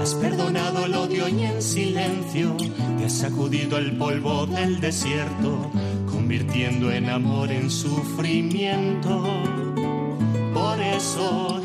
Has 0.00 0.14
perdonado 0.14 0.86
el 0.86 0.94
odio 0.94 1.28
y 1.28 1.42
en 1.44 1.60
silencio 1.60 2.56
te 2.98 3.04
has 3.04 3.12
sacudido 3.12 3.76
el 3.78 3.96
polvo 3.96 4.46
del 4.46 4.80
desierto, 4.80 5.70
convirtiendo 6.10 6.90
en 6.90 7.10
amor 7.10 7.50
en 7.50 7.70
sufrimiento. 7.70 9.22
Por 10.54 10.80
eso, 10.80 11.60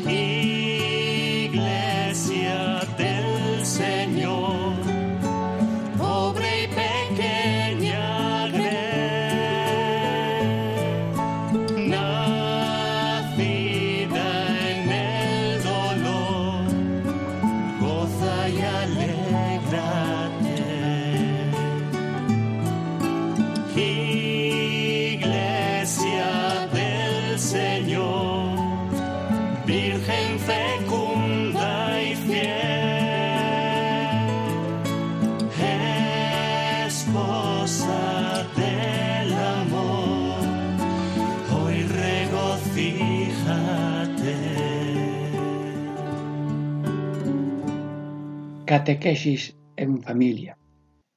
Catequesis 48.86 49.56
en 49.74 50.00
familia. 50.00 50.56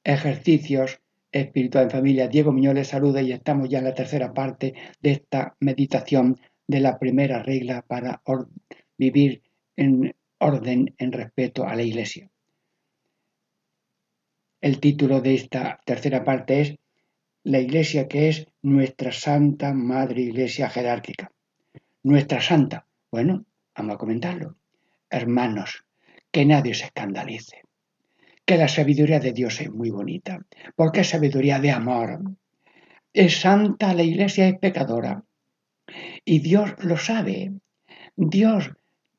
Ejercicios 0.02 1.00
espiritual 1.30 1.84
en 1.84 1.90
familia. 1.92 2.26
Diego 2.26 2.50
Miñoles 2.50 2.80
les 2.80 2.88
saluda 2.88 3.22
y 3.22 3.30
estamos 3.30 3.68
ya 3.68 3.78
en 3.78 3.84
la 3.84 3.94
tercera 3.94 4.34
parte 4.34 4.74
de 5.00 5.12
esta 5.12 5.54
meditación 5.60 6.36
de 6.66 6.80
la 6.80 6.98
primera 6.98 7.44
regla 7.44 7.82
para 7.82 8.22
vivir 8.98 9.42
en 9.76 10.16
orden, 10.38 10.96
en 10.98 11.12
respeto 11.12 11.64
a 11.64 11.76
la 11.76 11.84
Iglesia. 11.84 12.28
El 14.60 14.80
título 14.80 15.20
de 15.20 15.36
esta 15.36 15.78
tercera 15.84 16.24
parte 16.24 16.60
es 16.60 16.76
La 17.44 17.60
Iglesia 17.60 18.08
que 18.08 18.30
es 18.30 18.48
nuestra 18.62 19.12
Santa 19.12 19.72
Madre 19.72 20.22
Iglesia 20.22 20.68
jerárquica. 20.68 21.30
Nuestra 22.02 22.40
Santa. 22.40 22.84
Bueno, 23.12 23.44
vamos 23.76 23.94
a 23.94 23.98
comentarlo. 23.98 24.56
Hermanos, 25.08 25.84
que 26.30 26.44
nadie 26.44 26.74
se 26.74 26.86
escandalice. 26.86 27.62
Que 28.44 28.56
la 28.56 28.68
sabiduría 28.68 29.20
de 29.20 29.32
Dios 29.32 29.60
es 29.60 29.70
muy 29.70 29.90
bonita, 29.90 30.40
porque 30.76 31.00
es 31.00 31.08
sabiduría 31.08 31.58
de 31.58 31.70
amor. 31.70 32.20
Es 33.12 33.40
santa, 33.40 33.94
la 33.94 34.02
iglesia 34.02 34.48
es 34.48 34.58
pecadora. 34.58 35.24
Y 36.24 36.40
Dios 36.40 36.74
lo 36.78 36.96
sabe. 36.96 37.52
Dios, 38.16 38.70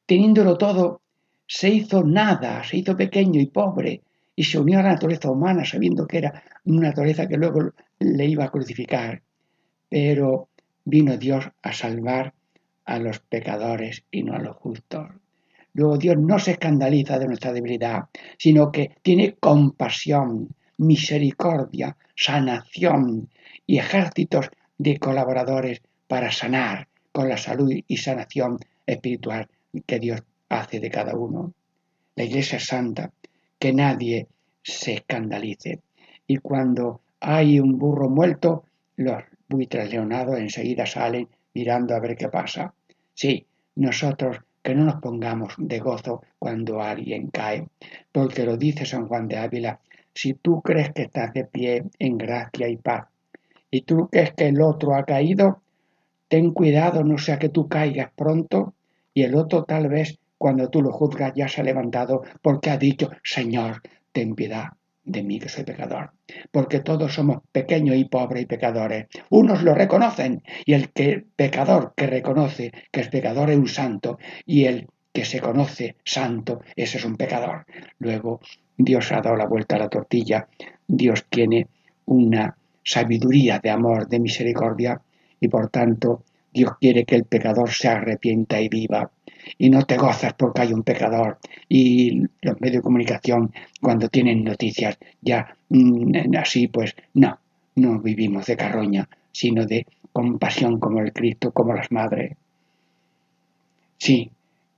teniéndolo 0.05 0.57
todo, 0.57 1.01
se 1.47 1.69
hizo 1.69 2.03
nada, 2.03 2.63
se 2.63 2.77
hizo 2.77 2.95
pequeño 2.95 3.39
y 3.41 3.47
pobre, 3.47 4.01
y 4.35 4.43
se 4.43 4.59
unió 4.59 4.79
a 4.79 4.83
la 4.83 4.93
naturaleza 4.93 5.29
humana, 5.29 5.65
sabiendo 5.65 6.07
que 6.07 6.19
era 6.19 6.43
una 6.65 6.89
naturaleza 6.89 7.27
que 7.27 7.37
luego 7.37 7.73
le 7.99 8.25
iba 8.25 8.45
a 8.45 8.51
crucificar. 8.51 9.21
Pero 9.89 10.49
vino 10.85 11.17
Dios 11.17 11.49
a 11.61 11.73
salvar 11.73 12.33
a 12.85 12.99
los 12.99 13.19
pecadores 13.19 14.05
y 14.09 14.23
no 14.23 14.33
a 14.33 14.39
los 14.39 14.55
justos. 14.55 15.20
Luego 15.73 15.97
Dios 15.97 16.17
no 16.17 16.37
se 16.39 16.51
escandaliza 16.51 17.17
de 17.17 17.27
nuestra 17.27 17.53
debilidad, 17.53 18.05
sino 18.37 18.71
que 18.71 18.95
tiene 19.01 19.35
compasión, 19.39 20.49
misericordia, 20.77 21.95
sanación 22.15 23.29
y 23.65 23.77
ejércitos 23.77 24.49
de 24.77 24.97
colaboradores 24.97 25.81
para 26.07 26.31
sanar 26.31 26.87
con 27.11 27.29
la 27.29 27.37
salud 27.37 27.71
y 27.87 27.97
sanación 27.97 28.57
espiritual 28.85 29.47
que 29.85 29.99
Dios 29.99 30.23
hace 30.49 30.79
de 30.79 30.89
cada 30.89 31.15
uno. 31.15 31.53
La 32.15 32.23
Iglesia 32.23 32.57
es 32.57 32.65
santa, 32.65 33.11
que 33.57 33.73
nadie 33.73 34.27
se 34.63 34.93
escandalice. 34.93 35.79
Y 36.27 36.37
cuando 36.37 37.01
hay 37.19 37.59
un 37.59 37.77
burro 37.77 38.09
muerto, 38.09 38.65
los 38.95 39.23
buitres 39.47 39.91
leonados 39.91 40.39
enseguida 40.39 40.85
salen 40.85 41.29
mirando 41.53 41.95
a 41.95 41.99
ver 41.99 42.15
qué 42.15 42.27
pasa. 42.27 42.73
Sí, 43.13 43.45
nosotros 43.75 44.39
que 44.63 44.75
no 44.75 44.85
nos 44.85 45.01
pongamos 45.01 45.53
de 45.57 45.79
gozo 45.79 46.21
cuando 46.39 46.81
alguien 46.81 47.29
cae, 47.29 47.67
porque 48.11 48.45
lo 48.45 48.57
dice 48.57 48.85
San 48.85 49.07
Juan 49.07 49.27
de 49.27 49.37
Ávila, 49.37 49.79
si 50.13 50.33
tú 50.33 50.61
crees 50.61 50.91
que 50.91 51.03
estás 51.03 51.33
de 51.33 51.45
pie 51.45 51.83
en 51.99 52.17
gracia 52.17 52.67
y 52.67 52.77
paz, 52.77 53.07
y 53.69 53.81
tú 53.81 54.09
crees 54.11 54.33
que 54.33 54.47
el 54.47 54.61
otro 54.61 54.95
ha 54.95 55.05
caído, 55.05 55.61
ten 56.27 56.51
cuidado 56.51 57.03
no 57.03 57.17
sea 57.17 57.39
que 57.39 57.49
tú 57.49 57.67
caigas 57.67 58.11
pronto 58.15 58.73
y 59.13 59.23
el 59.23 59.35
otro 59.35 59.63
tal 59.63 59.87
vez 59.89 60.19
cuando 60.37 60.69
tú 60.69 60.81
lo 60.81 60.91
juzgas 60.91 61.33
ya 61.35 61.47
se 61.47 61.61
ha 61.61 61.63
levantado 61.63 62.23
porque 62.41 62.69
ha 62.69 62.77
dicho, 62.77 63.09
Señor, 63.23 63.81
ten 64.11 64.35
piedad 64.35 64.69
de 65.03 65.23
mí 65.23 65.39
que 65.39 65.49
soy 65.49 65.63
pecador, 65.63 66.11
porque 66.51 66.79
todos 66.79 67.13
somos 67.13 67.39
pequeños 67.51 67.95
y 67.95 68.05
pobres 68.05 68.43
y 68.43 68.45
pecadores. 68.45 69.07
Unos 69.29 69.63
lo 69.63 69.73
reconocen 69.73 70.43
y 70.65 70.73
el 70.73 70.91
que 70.91 71.25
pecador 71.35 71.93
que 71.95 72.07
reconoce 72.07 72.71
que 72.91 73.01
es 73.01 73.07
pecador 73.09 73.49
es 73.49 73.57
un 73.57 73.67
santo 73.67 74.19
y 74.45 74.65
el 74.65 74.87
que 75.13 75.25
se 75.25 75.39
conoce 75.39 75.97
santo, 76.05 76.61
ese 76.75 76.97
es 76.97 77.05
un 77.05 77.17
pecador. 77.17 77.65
Luego 77.99 78.39
Dios 78.77 79.11
ha 79.11 79.21
dado 79.21 79.35
la 79.35 79.47
vuelta 79.47 79.75
a 79.75 79.79
la 79.79 79.89
tortilla, 79.89 80.47
Dios 80.87 81.25
tiene 81.29 81.67
una 82.05 82.55
sabiduría 82.83 83.59
de 83.59 83.69
amor, 83.69 84.07
de 84.07 84.19
misericordia 84.19 85.01
y 85.39 85.47
por 85.47 85.69
tanto 85.69 86.23
Dios 86.53 86.73
quiere 86.79 87.05
que 87.05 87.15
el 87.15 87.25
pecador 87.25 87.71
se 87.71 87.87
arrepienta 87.87 88.61
y 88.61 88.69
viva. 88.69 89.11
Y 89.57 89.69
no 89.69 89.83
te 89.83 89.97
gozas 89.97 90.33
porque 90.33 90.61
hay 90.61 90.73
un 90.73 90.83
pecador. 90.83 91.39
Y 91.67 92.21
los 92.41 92.59
medios 92.59 92.77
de 92.77 92.81
comunicación, 92.81 93.53
cuando 93.81 94.09
tienen 94.09 94.43
noticias 94.43 94.97
ya 95.21 95.55
mm, 95.69 96.35
así, 96.37 96.67
pues 96.67 96.95
no, 97.13 97.39
no 97.75 97.99
vivimos 97.99 98.45
de 98.45 98.57
carroña, 98.57 99.09
sino 99.31 99.65
de 99.65 99.85
compasión 100.11 100.79
como 100.79 100.99
el 100.99 101.13
Cristo, 101.13 101.51
como 101.51 101.73
las 101.73 101.91
madres. 101.91 102.37
Sí, 103.97 104.31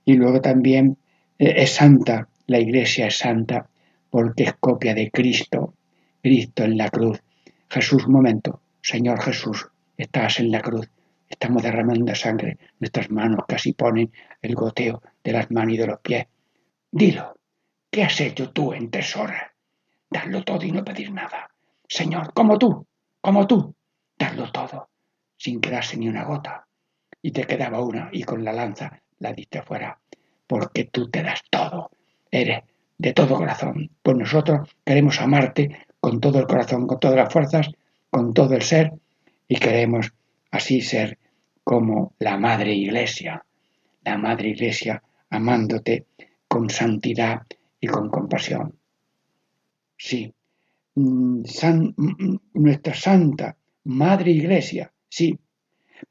y 0.04 0.14
luego 0.14 0.40
también 0.40 0.96
eh, 1.38 1.54
es 1.56 1.72
santa, 1.72 2.28
la 2.46 2.60
iglesia 2.60 3.06
es 3.06 3.18
santa 3.18 3.66
porque 4.10 4.44
es 4.44 4.54
copia 4.60 4.94
de 4.94 5.10
Cristo, 5.10 5.74
Cristo 6.22 6.64
en 6.64 6.76
la 6.76 6.90
cruz. 6.90 7.20
Jesús, 7.68 8.06
un 8.06 8.12
momento, 8.12 8.60
Señor 8.80 9.20
Jesús, 9.20 9.66
estás 9.96 10.38
en 10.38 10.52
la 10.52 10.60
cruz, 10.60 10.88
estamos 11.34 11.62
derramando 11.62 12.14
sangre, 12.14 12.58
nuestras 12.78 13.10
manos 13.10 13.44
casi 13.46 13.72
ponen 13.72 14.12
el 14.40 14.54
goteo 14.54 15.02
de 15.22 15.32
las 15.32 15.50
manos 15.50 15.74
y 15.74 15.76
de 15.76 15.86
los 15.86 16.00
pies. 16.00 16.26
Dilo, 16.90 17.36
¿qué 17.90 18.04
has 18.04 18.20
hecho 18.20 18.50
tú 18.50 18.72
en 18.72 18.90
tres 18.90 19.16
horas? 19.16 19.50
Darlo 20.08 20.44
todo 20.44 20.64
y 20.64 20.70
no 20.70 20.84
pedir 20.84 21.10
nada. 21.12 21.50
Señor, 21.88 22.32
como 22.32 22.56
tú, 22.56 22.86
como 23.20 23.46
tú, 23.46 23.74
darlo 24.16 24.50
todo, 24.52 24.88
sin 25.36 25.60
quedarse 25.60 25.96
ni 25.96 26.08
una 26.08 26.24
gota. 26.24 26.66
Y 27.20 27.32
te 27.32 27.44
quedaba 27.44 27.80
una 27.80 28.10
y 28.12 28.22
con 28.22 28.44
la 28.44 28.52
lanza 28.52 29.02
la 29.18 29.32
diste 29.32 29.62
fuera, 29.62 29.98
porque 30.46 30.84
tú 30.84 31.10
te 31.10 31.22
das 31.22 31.40
todo, 31.50 31.90
eres 32.30 32.62
de 32.96 33.12
todo 33.12 33.36
corazón. 33.36 33.90
Pues 34.02 34.16
nosotros 34.16 34.68
queremos 34.84 35.20
amarte 35.20 35.86
con 36.00 36.20
todo 36.20 36.38
el 36.38 36.46
corazón, 36.46 36.86
con 36.86 37.00
todas 37.00 37.16
las 37.16 37.32
fuerzas, 37.32 37.70
con 38.10 38.32
todo 38.32 38.54
el 38.54 38.62
ser, 38.62 38.92
y 39.48 39.56
queremos 39.56 40.12
así 40.50 40.80
ser 40.80 41.18
como 41.64 42.14
la 42.18 42.36
Madre 42.38 42.74
Iglesia, 42.74 43.44
la 44.04 44.18
Madre 44.18 44.50
Iglesia 44.50 45.02
amándote 45.30 46.06
con 46.46 46.68
santidad 46.70 47.42
y 47.80 47.86
con 47.86 48.10
compasión. 48.10 48.78
Sí, 49.96 50.32
mm, 50.94 51.44
san, 51.44 51.94
mm, 51.96 52.36
nuestra 52.54 52.94
Santa 52.94 53.56
Madre 53.84 54.30
Iglesia, 54.30 54.92
sí. 55.08 55.38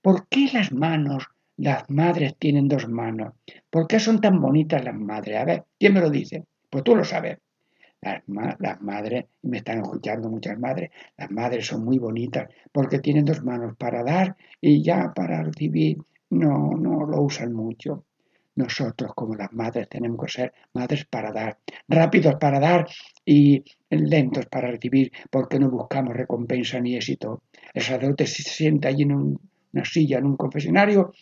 ¿Por 0.02 0.28
qué 0.28 0.50
las 0.52 0.72
manos, 0.72 1.28
las 1.58 1.90
madres 1.90 2.36
tienen 2.38 2.68
dos 2.68 2.90
manos? 2.90 3.34
¿Por 3.70 3.88
qué 3.88 4.00
son 4.00 4.20
tan 4.20 4.42
bonitas 4.42 4.84
las 4.84 4.96
madres? 4.96 5.38
A 5.38 5.46
ver, 5.46 5.66
¿quién 5.80 5.94
me 5.94 6.02
lo 6.02 6.10
dice? 6.10 6.46
Pues 6.70 6.84
tú 6.84 6.96
lo 6.96 7.04
sabes. 7.04 7.38
Las, 8.04 8.22
las, 8.60 8.82
madres, 8.82 9.26
me 9.44 9.60
están 9.60 9.80
escuchando 9.80 10.30
muchas 10.30 10.60
madres, 10.60 10.92
las 11.18 11.32
madres 11.32 11.66
son 11.66 11.86
muy 11.86 11.98
bonitas 12.00 12.50
porque 12.72 13.00
tienen 13.00 13.24
dos 13.24 13.42
manos 13.44 13.78
para 13.78 14.04
dar 14.04 14.36
y 14.60 14.84
ya 14.84 15.14
para 15.16 15.42
recibir 15.42 16.00
no, 16.30 16.72
no 16.78 17.06
lo 17.06 17.22
usan 17.22 17.54
mucho. 17.54 18.04
Nosotros 18.56 19.14
como 19.16 19.36
las 19.36 19.54
madres 19.54 19.88
tenemos 19.88 20.20
que 20.26 20.32
ser 20.32 20.54
madres 20.74 21.06
para 21.06 21.32
dar, 21.32 21.58
rápidos 21.88 22.36
para 22.36 22.60
dar 22.60 22.88
y 23.26 23.64
lentos 23.90 24.48
para 24.48 24.70
recibir 24.70 25.12
porque 25.32 25.58
no 25.58 25.70
buscamos 25.70 26.14
recompensa 26.14 26.80
ni 26.82 26.96
éxito. 26.96 27.44
El 27.74 27.82
sacerdote 27.82 28.28
se 28.28 28.44
sienta 28.44 28.90
allí 28.90 29.04
en 29.04 29.14
una 29.14 29.86
silla, 29.86 30.18
en 30.18 30.26
un 30.26 30.36
confesionario 30.36 31.14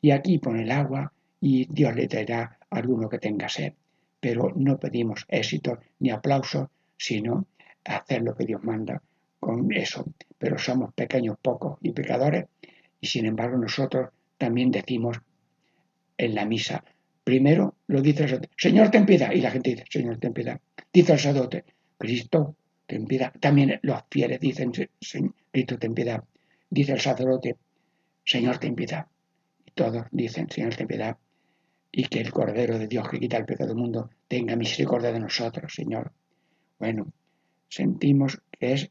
y 0.00 0.12
aquí 0.12 0.38
pone 0.38 0.62
el 0.62 0.70
agua 0.70 1.12
y 1.40 1.66
Dios 1.70 1.96
le 1.96 2.06
traerá 2.06 2.58
alguno 2.70 3.08
que 3.08 3.18
tenga 3.18 3.48
sed 3.48 3.72
pero 4.20 4.52
no 4.56 4.78
pedimos 4.78 5.24
éxito 5.28 5.78
ni 6.00 6.10
aplauso, 6.10 6.70
sino 6.96 7.46
hacer 7.84 8.22
lo 8.22 8.34
que 8.34 8.44
Dios 8.44 8.62
manda 8.64 9.02
con 9.38 9.72
eso. 9.72 10.04
Pero 10.38 10.58
somos 10.58 10.92
pequeños, 10.94 11.36
pocos 11.40 11.78
y 11.82 11.92
pecadores, 11.92 12.46
y 13.00 13.06
sin 13.06 13.26
embargo 13.26 13.56
nosotros 13.56 14.10
también 14.38 14.70
decimos 14.70 15.18
en 16.18 16.34
la 16.34 16.44
misa, 16.44 16.84
primero 17.24 17.74
lo 17.88 18.00
dice 18.00 18.22
el 18.22 18.28
sacerdote, 18.28 18.54
Señor, 18.56 18.90
ten 18.90 19.06
piedad, 19.06 19.32
y 19.32 19.40
la 19.40 19.50
gente 19.50 19.70
dice, 19.70 19.84
Señor, 19.90 20.18
ten 20.18 20.32
piedad. 20.32 20.60
Dice 20.92 21.12
el 21.12 21.18
sacerdote, 21.18 21.64
Cristo, 21.98 22.56
ten 22.86 23.06
piedad. 23.06 23.32
También 23.40 23.78
los 23.82 24.02
fieles 24.10 24.40
dicen, 24.40 24.72
Cristo, 25.50 25.78
ten 25.78 25.94
piedad. 25.94 26.22
Dice 26.70 26.92
el 26.92 27.00
sacerdote, 27.00 27.56
Señor, 28.24 28.58
ten 28.58 28.74
piedad. 28.74 29.06
Y 29.64 29.70
todos 29.72 30.06
dicen, 30.10 30.48
Señor, 30.50 30.74
ten 30.74 30.86
piedad 30.86 31.16
y 31.98 32.08
que 32.08 32.20
el 32.20 32.30
Cordero 32.30 32.78
de 32.78 32.88
Dios 32.88 33.08
que 33.08 33.18
quita 33.18 33.38
el 33.38 33.46
pecado 33.46 33.68
del 33.68 33.78
mundo 33.78 34.10
tenga 34.28 34.54
misericordia 34.54 35.12
de 35.12 35.20
nosotros, 35.20 35.72
Señor. 35.74 36.12
Bueno, 36.78 37.10
sentimos 37.70 38.42
que 38.52 38.74
es, 38.74 38.90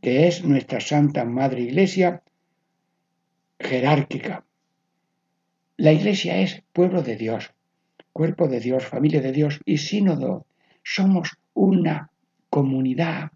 que 0.00 0.28
es 0.28 0.44
nuestra 0.44 0.78
Santa 0.78 1.24
Madre 1.24 1.62
Iglesia 1.62 2.22
jerárquica. 3.58 4.44
La 5.76 5.90
Iglesia 5.90 6.38
es 6.38 6.62
pueblo 6.72 7.02
de 7.02 7.16
Dios, 7.16 7.52
cuerpo 8.12 8.46
de 8.46 8.60
Dios, 8.60 8.84
familia 8.84 9.20
de 9.20 9.32
Dios 9.32 9.60
y 9.64 9.78
sínodo. 9.78 10.46
Somos 10.84 11.36
una 11.52 12.12
comunidad, 12.48 13.32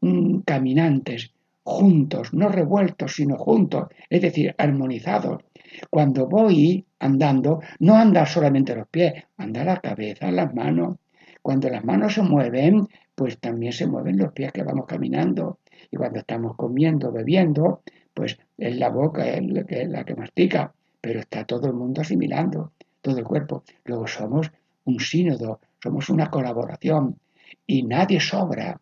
un, 0.00 0.42
caminantes, 0.42 1.32
juntos, 1.62 2.34
no 2.34 2.50
revueltos, 2.50 3.14
sino 3.14 3.38
juntos, 3.38 3.88
es 4.10 4.20
decir, 4.20 4.54
armonizados, 4.58 5.44
cuando 5.88 6.26
voy 6.26 6.84
andando, 6.98 7.60
no 7.78 7.96
andar 7.96 8.28
solamente 8.28 8.74
los 8.74 8.88
pies, 8.88 9.24
anda 9.36 9.64
la 9.64 9.80
cabeza, 9.80 10.30
las 10.30 10.54
manos. 10.54 10.96
Cuando 11.42 11.68
las 11.70 11.84
manos 11.84 12.14
se 12.14 12.22
mueven, 12.22 12.88
pues 13.14 13.38
también 13.38 13.72
se 13.72 13.86
mueven 13.86 14.18
los 14.18 14.32
pies 14.32 14.52
que 14.52 14.62
vamos 14.62 14.86
caminando. 14.86 15.58
Y 15.90 15.96
cuando 15.96 16.20
estamos 16.20 16.56
comiendo, 16.56 17.12
bebiendo, 17.12 17.82
pues 18.14 18.38
es 18.56 18.76
la 18.76 18.88
boca 18.90 19.28
es 19.28 19.46
la 19.46 19.64
que, 19.64 19.86
la 19.86 20.04
que 20.04 20.16
mastica, 20.16 20.72
pero 21.00 21.20
está 21.20 21.44
todo 21.44 21.68
el 21.68 21.74
mundo 21.74 22.00
asimilando, 22.00 22.72
todo 23.00 23.18
el 23.18 23.24
cuerpo. 23.24 23.62
Luego 23.84 24.06
somos 24.06 24.50
un 24.84 25.00
sínodo, 25.00 25.60
somos 25.82 26.08
una 26.08 26.30
colaboración 26.30 27.18
y 27.66 27.84
nadie 27.84 28.20
sobra. 28.20 28.80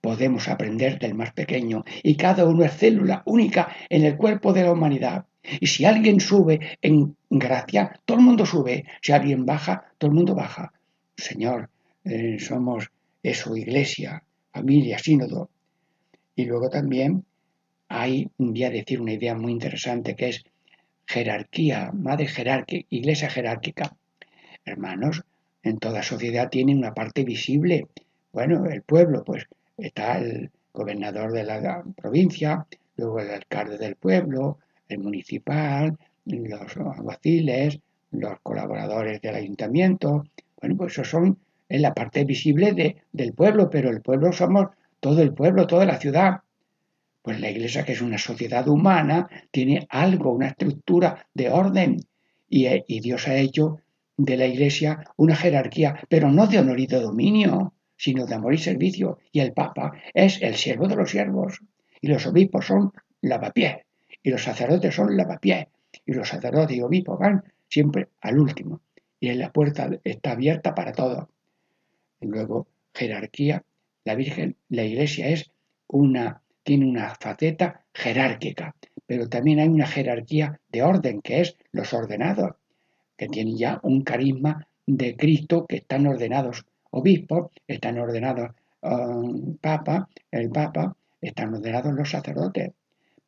Podemos 0.00 0.48
aprender 0.48 0.98
del 0.98 1.14
más 1.14 1.32
pequeño 1.32 1.84
y 2.02 2.16
cada 2.16 2.44
uno 2.46 2.64
es 2.64 2.76
célula 2.76 3.22
única 3.26 3.68
en 3.88 4.04
el 4.04 4.16
cuerpo 4.16 4.52
de 4.52 4.64
la 4.64 4.72
humanidad. 4.72 5.24
Y 5.42 5.66
si 5.66 5.84
alguien 5.84 6.20
sube 6.20 6.78
en 6.82 7.16
gracia, 7.30 8.00
todo 8.04 8.18
el 8.18 8.24
mundo 8.24 8.44
sube. 8.44 8.84
Si 9.00 9.12
alguien 9.12 9.46
baja, 9.46 9.92
todo 9.98 10.10
el 10.10 10.16
mundo 10.16 10.34
baja. 10.34 10.72
Señor, 11.16 11.70
eh, 12.04 12.38
somos 12.38 12.90
eso, 13.22 13.56
iglesia, 13.56 14.22
familia, 14.52 14.98
sínodo. 14.98 15.50
Y 16.34 16.44
luego 16.44 16.68
también 16.68 17.24
hay, 17.88 18.30
voy 18.36 18.64
a 18.64 18.70
decir 18.70 19.00
una 19.00 19.12
idea 19.12 19.34
muy 19.34 19.52
interesante 19.52 20.14
que 20.14 20.28
es 20.28 20.44
jerarquía, 21.06 21.90
madre 21.92 22.26
jerárquica, 22.26 22.86
iglesia 22.90 23.30
jerárquica. 23.30 23.96
Hermanos, 24.64 25.24
en 25.62 25.78
toda 25.78 26.02
sociedad 26.02 26.50
tiene 26.50 26.74
una 26.74 26.94
parte 26.94 27.24
visible. 27.24 27.86
Bueno, 28.32 28.66
el 28.66 28.82
pueblo, 28.82 29.24
pues 29.24 29.46
está 29.76 30.18
el 30.18 30.50
gobernador 30.72 31.32
de 31.32 31.44
la 31.44 31.82
provincia, 31.96 32.66
luego 32.96 33.20
el 33.20 33.30
alcalde 33.30 33.78
del 33.78 33.96
pueblo, 33.96 34.58
el 34.88 34.98
municipal, 34.98 35.96
los 36.24 36.76
alguaciles, 36.76 37.78
los 38.10 38.40
colaboradores 38.42 39.20
del 39.20 39.34
ayuntamiento. 39.34 40.24
Bueno, 40.60 40.76
pues 40.76 40.92
eso 40.92 41.04
son 41.04 41.38
en 41.68 41.82
la 41.82 41.94
parte 41.94 42.24
visible 42.24 42.72
de, 42.72 42.96
del 43.12 43.32
pueblo, 43.32 43.70
pero 43.70 43.90
el 43.90 44.00
pueblo 44.00 44.32
somos 44.32 44.68
todo 45.00 45.22
el 45.22 45.34
pueblo, 45.34 45.66
toda 45.66 45.84
la 45.84 45.98
ciudad. 45.98 46.40
Pues 47.22 47.40
la 47.40 47.50
iglesia, 47.50 47.84
que 47.84 47.92
es 47.92 48.00
una 48.00 48.18
sociedad 48.18 48.66
humana, 48.68 49.28
tiene 49.50 49.86
algo, 49.90 50.32
una 50.32 50.48
estructura 50.48 51.26
de 51.34 51.50
orden. 51.50 52.00
Y, 52.48 52.66
y 52.86 53.00
Dios 53.00 53.28
ha 53.28 53.36
hecho 53.36 53.80
de 54.16 54.36
la 54.36 54.46
iglesia 54.46 55.04
una 55.16 55.36
jerarquía, 55.36 56.00
pero 56.08 56.30
no 56.30 56.46
de 56.46 56.58
honor 56.58 56.80
y 56.80 56.86
de 56.86 57.00
dominio, 57.00 57.74
sino 57.96 58.24
de 58.24 58.34
amor 58.34 58.54
y 58.54 58.58
servicio. 58.58 59.18
Y 59.32 59.40
el 59.40 59.52
Papa 59.52 59.92
es 60.14 60.40
el 60.40 60.56
siervo 60.56 60.88
de 60.88 60.96
los 60.96 61.10
siervos. 61.10 61.60
Y 62.00 62.08
los 62.08 62.26
obispos 62.26 62.66
son 62.66 62.92
lavapiés 63.20 63.87
y 64.28 64.30
los 64.30 64.44
sacerdotes 64.44 64.94
son 64.94 65.16
lavapiés, 65.16 65.68
y 66.04 66.12
los 66.12 66.28
sacerdotes 66.28 66.76
y 66.76 66.82
obispos 66.82 67.18
van 67.18 67.42
siempre 67.66 68.08
al 68.20 68.38
último, 68.38 68.82
y 69.18 69.30
en 69.30 69.38
la 69.38 69.50
puerta 69.50 69.88
está 70.04 70.32
abierta 70.32 70.74
para 70.74 70.92
todos. 70.92 71.28
Luego, 72.20 72.66
jerarquía, 72.92 73.64
la 74.04 74.14
Virgen, 74.16 74.56
la 74.68 74.84
Iglesia 74.84 75.28
es 75.28 75.50
una, 75.86 76.42
tiene 76.62 76.84
una 76.84 77.14
faceta 77.14 77.84
jerárquica, 77.94 78.74
pero 79.06 79.30
también 79.30 79.60
hay 79.60 79.68
una 79.68 79.86
jerarquía 79.86 80.60
de 80.70 80.82
orden, 80.82 81.22
que 81.22 81.40
es 81.40 81.56
los 81.72 81.94
ordenados, 81.94 82.56
que 83.16 83.28
tienen 83.28 83.56
ya 83.56 83.80
un 83.82 84.02
carisma 84.02 84.68
de 84.86 85.16
Cristo, 85.16 85.64
que 85.66 85.76
están 85.76 86.06
ordenados 86.06 86.66
obispos, 86.90 87.50
están 87.66 87.98
ordenados 87.98 88.50
um, 88.82 89.56
papa, 89.56 90.06
el 90.30 90.50
papa, 90.50 90.94
están 91.22 91.54
ordenados 91.54 91.94
los 91.94 92.10
sacerdotes, 92.10 92.72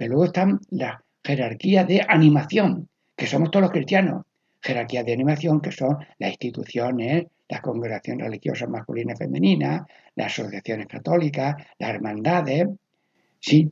pero 0.00 0.12
luego 0.12 0.24
están 0.24 0.60
la 0.70 1.04
jerarquía 1.22 1.84
de 1.84 2.00
animación, 2.08 2.88
que 3.14 3.26
somos 3.26 3.50
todos 3.50 3.64
los 3.64 3.70
cristianos. 3.70 4.24
Jerarquía 4.62 5.04
de 5.04 5.12
animación, 5.12 5.60
que 5.60 5.72
son 5.72 5.98
las 6.18 6.30
instituciones, 6.30 7.26
las 7.46 7.60
congregaciones 7.60 8.24
religiosas 8.24 8.70
masculinas 8.70 9.20
y 9.20 9.24
femeninas, 9.24 9.82
las 10.16 10.28
asociaciones 10.28 10.86
católicas, 10.86 11.54
las 11.78 11.90
hermandades, 11.90 12.68
sí, 13.40 13.70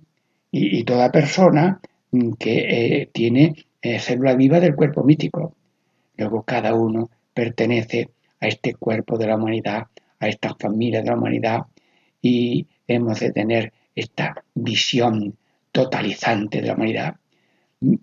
y, 0.51 0.85
toda 0.85 1.11
persona 1.11 1.81
que 2.39 2.59
eh, 3.01 3.11
tiene 3.11 3.55
eh, 3.81 3.99
célula 3.99 4.35
viva 4.35 4.61
del 4.61 4.77
cuerpo 4.77 5.05
místico. 5.05 5.55
Luego 6.19 6.43
cada 6.43 6.75
uno 6.75 7.09
pertenece 7.33 8.11
a 8.39 8.49
este 8.49 8.75
cuerpo 8.75 9.17
de 9.17 9.29
la 9.29 9.37
humanidad, 9.37 9.85
a 10.21 10.29
esta 10.29 10.55
familia 10.57 11.01
de 11.01 11.07
la 11.07 11.17
humanidad, 11.17 11.61
y 12.21 12.67
hemos 12.87 13.19
de 13.19 13.33
tener 13.33 13.73
esta 13.95 14.45
visión 14.55 15.35
totalizante 15.79 16.61
de 16.61 16.67
la 16.67 16.75
humanidad. 16.75 17.15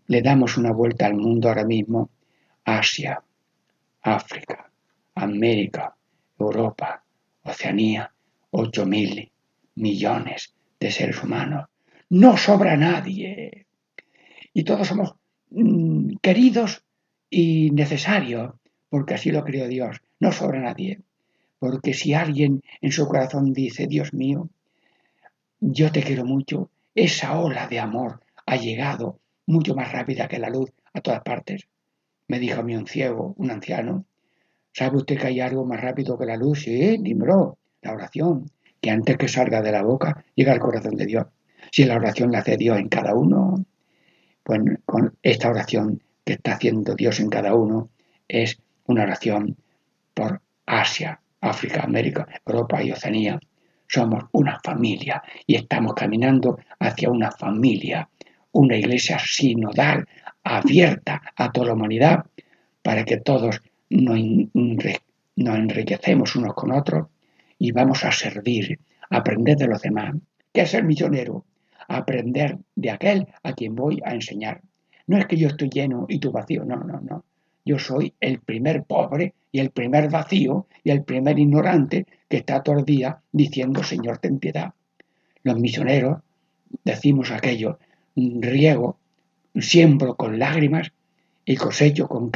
Le 0.07 0.21
damos 0.21 0.55
una 0.55 0.71
vuelta 0.71 1.07
al 1.07 1.15
mundo 1.15 1.49
ahora 1.49 1.65
mismo, 1.65 2.09
Asia, 2.63 3.21
África, 4.01 4.71
América, 5.15 5.93
Europa, 6.39 7.03
Oceanía, 7.43 8.09
8 8.51 8.85
mil 8.85 9.29
millones 9.75 10.53
de 10.79 10.89
seres 10.89 11.21
humanos. 11.21 11.65
No 12.09 12.37
sobra 12.37 12.77
nadie. 12.77 13.65
Y 14.53 14.63
todos 14.63 14.87
somos 14.87 15.15
mm, 15.49 16.15
queridos 16.21 16.81
y 17.29 17.71
necesarios, 17.71 18.53
porque 18.87 19.15
así 19.15 19.31
lo 19.31 19.43
creó 19.43 19.67
Dios. 19.67 19.97
No 20.21 20.31
sobra 20.31 20.61
nadie. 20.61 21.01
Porque 21.59 21.93
si 21.93 22.13
alguien 22.13 22.63
en 22.79 22.93
su 22.93 23.05
corazón 23.05 23.51
dice, 23.51 23.85
Dios 23.85 24.13
mío, 24.13 24.47
yo 25.59 25.91
te 25.91 26.03
quiero 26.03 26.23
mucho, 26.23 26.69
esa 26.95 27.37
ola 27.39 27.67
de 27.67 27.79
amor 27.79 28.21
ha 28.45 28.55
llegado 28.55 29.19
mucho 29.45 29.75
más 29.75 29.91
rápida 29.91 30.27
que 30.27 30.39
la 30.39 30.49
luz 30.49 30.71
a 30.93 31.01
todas 31.01 31.21
partes. 31.21 31.67
Me 32.27 32.39
dijo 32.39 32.61
a 32.61 32.63
mí 32.63 32.75
un 32.75 32.87
ciego, 32.87 33.35
un 33.37 33.51
anciano, 33.51 34.05
¿sabe 34.73 34.97
usted 34.97 35.19
que 35.19 35.27
hay 35.27 35.41
algo 35.41 35.65
más 35.65 35.81
rápido 35.81 36.17
que 36.17 36.25
la 36.25 36.37
luz? 36.37 36.63
Sí, 36.63 36.97
dimbró, 36.99 37.57
la 37.81 37.93
oración, 37.93 38.49
que 38.81 38.89
antes 38.89 39.17
que 39.17 39.27
salga 39.27 39.61
de 39.61 39.71
la 39.71 39.83
boca 39.83 40.25
llega 40.35 40.53
al 40.53 40.59
corazón 40.59 40.95
de 40.95 41.05
Dios. 41.05 41.25
Si 41.71 41.83
la 41.83 41.95
oración 41.95 42.31
la 42.31 42.39
hace 42.39 42.57
Dios 42.57 42.79
en 42.79 42.87
cada 42.87 43.13
uno, 43.13 43.65
pues 44.43 44.61
con 44.85 45.15
esta 45.21 45.49
oración 45.49 46.01
que 46.23 46.33
está 46.33 46.53
haciendo 46.53 46.95
Dios 46.95 47.19
en 47.19 47.29
cada 47.29 47.55
uno 47.55 47.89
es 48.27 48.57
una 48.87 49.03
oración 49.03 49.57
por 50.13 50.41
Asia, 50.65 51.19
África, 51.41 51.81
América, 51.81 52.27
Europa 52.45 52.81
y 52.83 52.91
Oceanía. 52.91 53.39
Somos 53.87 54.25
una 54.31 54.59
familia 54.63 55.21
y 55.45 55.55
estamos 55.55 55.93
caminando 55.93 56.59
hacia 56.79 57.09
una 57.09 57.31
familia, 57.31 58.09
una 58.51 58.77
iglesia 58.77 59.17
sinodal, 59.19 60.07
abierta 60.43 61.21
a 61.35 61.51
toda 61.51 61.67
la 61.67 61.73
humanidad, 61.73 62.25
para 62.81 63.03
que 63.03 63.17
todos 63.17 63.61
nos, 63.89 64.19
enriquecemos 65.35 66.35
unos 66.35 66.53
con 66.53 66.71
otros 66.71 67.07
y 67.57 67.71
vamos 67.71 68.03
a 68.03 68.11
servir, 68.11 68.79
aprender 69.09 69.57
de 69.57 69.67
los 69.67 69.81
demás. 69.81 70.15
¿Qué 70.53 70.61
es 70.61 70.71
ser 70.71 70.83
misionero? 70.83 71.45
Aprender 71.87 72.57
de 72.75 72.91
aquel 72.91 73.27
a 73.43 73.53
quien 73.53 73.75
voy 73.75 74.01
a 74.05 74.13
enseñar. 74.13 74.61
No 75.07 75.17
es 75.17 75.25
que 75.25 75.37
yo 75.37 75.47
estoy 75.47 75.69
lleno 75.69 76.05
y 76.09 76.19
tú 76.19 76.31
vacío, 76.31 76.63
no, 76.63 76.77
no, 76.77 76.99
no. 77.01 77.25
Yo 77.65 77.79
soy 77.79 78.13
el 78.19 78.39
primer 78.39 78.83
pobre 78.83 79.33
y 79.51 79.59
el 79.59 79.71
primer 79.71 80.09
vacío 80.09 80.67
y 80.83 80.91
el 80.91 81.03
primer 81.03 81.39
ignorante 81.39 82.05
que 82.29 82.37
está 82.37 82.61
todo 82.61 82.79
el 82.79 82.85
día 82.85 83.19
diciendo 83.31 83.83
Señor, 83.83 84.19
ten 84.19 84.39
piedad. 84.39 84.73
Los 85.43 85.59
misioneros 85.59 86.19
decimos 86.83 87.31
aquello, 87.31 87.79
riego, 88.15 88.97
siembro 89.55 90.15
con 90.15 90.37
lágrimas 90.37 90.91
y 91.43 91.55
cosecho 91.55 92.07
con, 92.07 92.31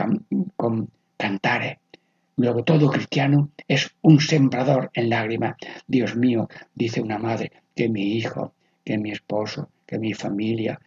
con 0.56 0.90
cantares. 1.18 1.78
Luego 2.38 2.64
todo 2.64 2.90
cristiano 2.90 3.50
es 3.68 3.92
un 4.02 4.22
sembrador 4.22 4.90
en 4.94 5.10
lágrimas. 5.10 5.56
Dios 5.88 6.16
mío, 6.16 6.48
dice 6.74 7.02
una 7.02 7.18
madre, 7.18 7.52
que 7.76 7.90
mi 7.90 8.14
hijo, 8.14 8.54
que 8.84 8.98
mi 8.98 9.12
esposo, 9.12 9.70
que 9.86 10.00
mi 10.00 10.14
familia, 10.14 10.80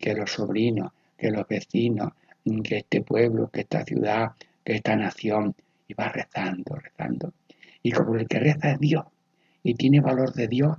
que 0.00 0.14
los 0.14 0.32
sobrinos, 0.32 0.92
que 1.16 1.30
los 1.30 1.46
vecinos, 1.46 2.12
que 2.62 2.78
este 2.78 3.02
pueblo, 3.02 3.50
que 3.50 3.60
esta 3.60 3.84
ciudad, 3.84 4.32
que 4.64 4.74
esta 4.74 4.96
nación, 4.96 5.54
y 5.86 5.94
va 5.94 6.08
rezando, 6.08 6.76
rezando. 6.76 7.32
Y 7.82 7.92
como 7.92 8.14
el 8.16 8.28
que 8.28 8.38
reza 8.38 8.72
es 8.72 8.80
Dios 8.80 9.04
y 9.62 9.74
tiene 9.74 10.00
valor 10.00 10.32
de 10.34 10.48
Dios, 10.48 10.76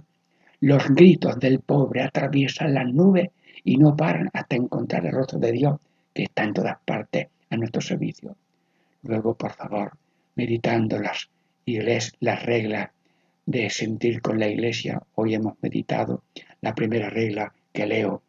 los 0.62 0.88
gritos 0.90 1.40
del 1.40 1.60
pobre 1.60 2.04
atraviesan 2.04 2.74
las 2.74 2.88
nubes 2.94 3.30
y 3.64 3.78
no 3.78 3.96
paran 3.96 4.30
hasta 4.34 4.56
encontrar 4.56 5.06
el 5.06 5.14
rostro 5.14 5.40
de 5.40 5.52
Dios 5.52 5.80
que 6.14 6.24
está 6.24 6.44
en 6.44 6.54
todas 6.54 6.78
partes 6.86 7.28
a 7.50 7.58
nuestro 7.58 7.82
servicio. 7.82 8.36
Luego, 9.04 9.36
por 9.36 9.52
favor, 9.54 9.94
meditando 10.36 11.00
las, 11.00 11.30
las 12.20 12.44
reglas 12.44 12.90
de 13.46 13.70
sentir 13.70 14.22
con 14.22 14.40
la 14.40 14.48
iglesia, 14.48 15.02
hoy 15.16 15.34
hemos 15.34 15.56
meditado 15.62 16.24
la 16.62 16.76
primera 16.76 17.10
regla 17.10 17.54
que 17.74 17.88
leo, 17.88 18.22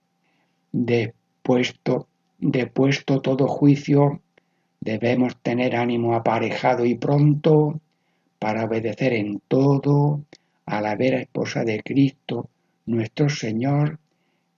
de 0.73 1.15
puesto 1.43 2.09
depuesto 2.41 3.21
todo 3.21 3.47
juicio, 3.47 4.21
debemos 4.81 5.37
tener 5.43 5.77
ánimo 5.77 6.15
aparejado 6.15 6.85
y 6.87 6.95
pronto 6.95 7.81
para 8.39 8.65
obedecer 8.65 9.13
en 9.13 9.41
todo 9.47 10.23
a 10.65 10.81
la 10.81 10.97
vera 10.97 11.21
esposa 11.21 11.65
de 11.65 11.83
Cristo, 11.83 12.49
nuestro 12.87 13.29
Señor, 13.29 13.99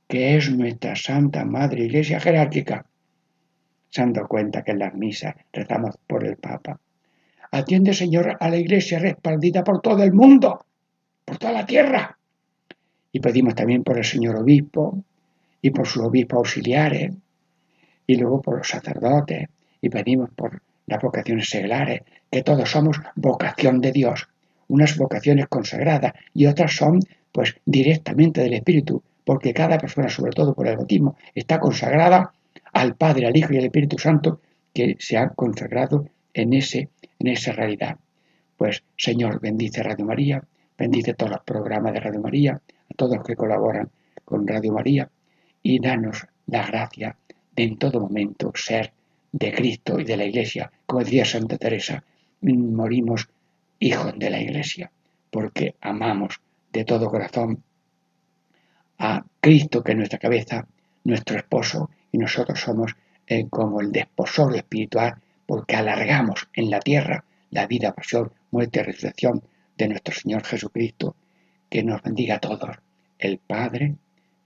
que 0.07 0.37
es 0.37 0.51
nuestra 0.51 0.95
Santa 0.95 1.45
Madre 1.45 1.85
Iglesia 1.85 2.21
jerárquica. 2.21 2.87
Se 3.91 4.03
han 4.03 4.13
dado 4.13 4.29
cuenta 4.29 4.63
que 4.63 4.73
en 4.73 4.79
las 4.79 4.95
misas 4.95 5.35
rezamos 5.53 5.97
por 6.07 6.25
el 6.25 6.37
Papa. 6.37 6.79
Atiende, 7.51 7.93
Señor, 7.93 8.37
a 8.39 8.49
la 8.49 8.57
Iglesia 8.57 8.99
respaldida 8.99 9.65
por 9.65 9.81
todo 9.81 10.03
el 10.03 10.13
mundo, 10.13 10.65
por 11.25 11.39
toda 11.39 11.53
la 11.53 11.67
tierra. 11.67 12.17
Y 13.11 13.21
pedimos 13.21 13.55
también 13.55 13.83
por 13.83 13.99
el 13.99 14.05
Señor 14.05 14.37
Obispo 14.37 15.03
y 15.61 15.71
por 15.71 15.87
sus 15.87 16.03
obispos 16.03 16.39
auxiliares, 16.39 17.13
y 18.07 18.17
luego 18.17 18.41
por 18.41 18.59
los 18.59 18.69
sacerdotes 18.69 19.49
y 19.81 19.89
pedimos 19.89 20.31
por 20.31 20.63
las 20.87 21.01
vocaciones 21.03 21.49
seglares, 21.49 22.03
que 22.31 22.43
todos 22.43 22.71
somos 22.71 23.01
vocación 23.15 23.81
de 23.81 23.93
Dios, 23.93 24.29
unas 24.69 24.97
vocaciones 24.97 25.47
consagradas 25.49 26.13
y 26.35 26.47
otras 26.47 26.75
son 26.75 27.01
pues 27.31 27.57
directamente 27.65 28.43
del 28.43 28.55
Espíritu, 28.55 29.03
porque 29.25 29.55
cada 29.55 29.79
persona, 29.79 30.09
sobre 30.09 30.33
todo 30.33 30.55
por 30.55 30.67
el 30.67 30.77
bautismo, 30.77 31.17
está 31.35 31.59
consagrada 31.61 32.33
al 32.73 32.95
Padre, 32.97 33.27
al 33.27 33.37
Hijo 33.37 33.53
y 33.53 33.59
al 33.59 33.65
Espíritu 33.65 33.99
Santo 33.99 34.41
que 34.73 34.97
se 34.99 35.17
han 35.17 35.31
consagrado 35.31 36.09
en, 36.35 36.53
ese, 36.53 36.89
en 37.19 37.29
esa 37.29 37.53
realidad. 37.53 37.99
Pues 38.57 38.83
Señor, 38.97 39.41
bendice 39.41 39.83
Radio 39.83 40.05
María, 40.05 40.43
bendice 40.79 41.15
todos 41.15 41.33
los 41.33 41.43
programas 41.43 41.93
de 41.93 42.01
Radio 42.01 42.21
María, 42.21 42.53
a 42.55 42.95
todos 42.97 43.17
los 43.17 43.27
que 43.27 43.37
colaboran 43.37 43.91
con 44.25 44.47
Radio 44.47 44.73
María 44.73 45.11
y 45.63 45.81
danos 45.81 46.27
la 46.47 46.67
gracia 46.67 47.17
de 47.55 47.63
en 47.65 47.79
todo 47.79 48.01
momento 48.01 48.53
ser 48.55 48.93
de 49.33 49.53
Cristo 49.53 49.99
y 49.99 50.05
de 50.05 50.17
la 50.17 50.25
Iglesia. 50.25 50.71
Como 50.87 51.05
decía 51.05 51.25
Santa 51.25 51.57
Teresa, 51.59 52.05
morimos 52.41 53.29
hijos 53.79 54.13
de 54.19 54.31
la 54.31 54.41
Iglesia, 54.41 54.91
porque 55.31 55.75
amamos 55.81 56.41
de 56.73 56.85
todo 56.85 57.11
corazón 57.11 57.63
a 58.99 59.25
Cristo, 59.41 59.83
que 59.83 59.93
es 59.93 59.99
nuestra 59.99 60.19
cabeza, 60.19 60.67
nuestro 61.05 61.37
esposo, 61.37 61.91
y 62.13 62.19
nosotros 62.19 62.61
somos 62.61 62.95
eh, 63.27 63.49
como 63.49 63.81
el 63.81 63.91
desposor 63.91 64.55
espiritual, 64.57 65.17
porque 65.47 65.77
alargamos 65.77 66.49
en 66.55 66.71
la 66.71 66.81
tierra 66.81 67.25
la 67.51 67.67
vida, 67.67 67.93
pasión, 67.93 68.33
muerte 68.51 68.81
y 68.81 68.83
resurrección 68.83 69.43
de 69.77 69.89
nuestro 69.89 70.15
Señor 70.15 70.45
Jesucristo, 70.45 71.17
que 71.69 71.83
nos 71.83 72.03
bendiga 72.03 72.37
a 72.37 72.41
todos, 72.41 72.77
el 73.19 73.39
Padre, 73.39 73.97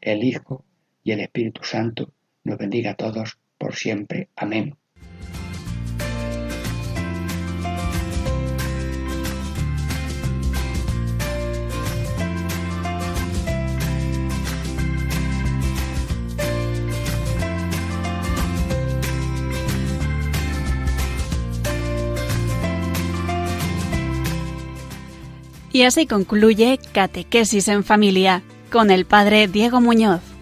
el 0.00 0.24
Hijo 0.24 0.64
y 1.04 1.12
el 1.12 1.20
Espíritu 1.20 1.62
Santo, 1.64 2.11
nos 2.47 2.59
bendiga 2.59 2.92
a 2.92 2.94
todos 2.94 3.38
por 3.59 3.74
siempre. 3.74 4.28
Amén. 4.36 4.76
Y 25.72 25.82
así 25.82 26.07
concluye 26.07 26.78
Catequesis 26.92 27.68
en 27.68 27.84
Familia 27.84 28.42
con 28.72 28.90
el 28.90 29.05
Padre 29.05 29.47
Diego 29.47 29.82
Muñoz. 29.82 30.36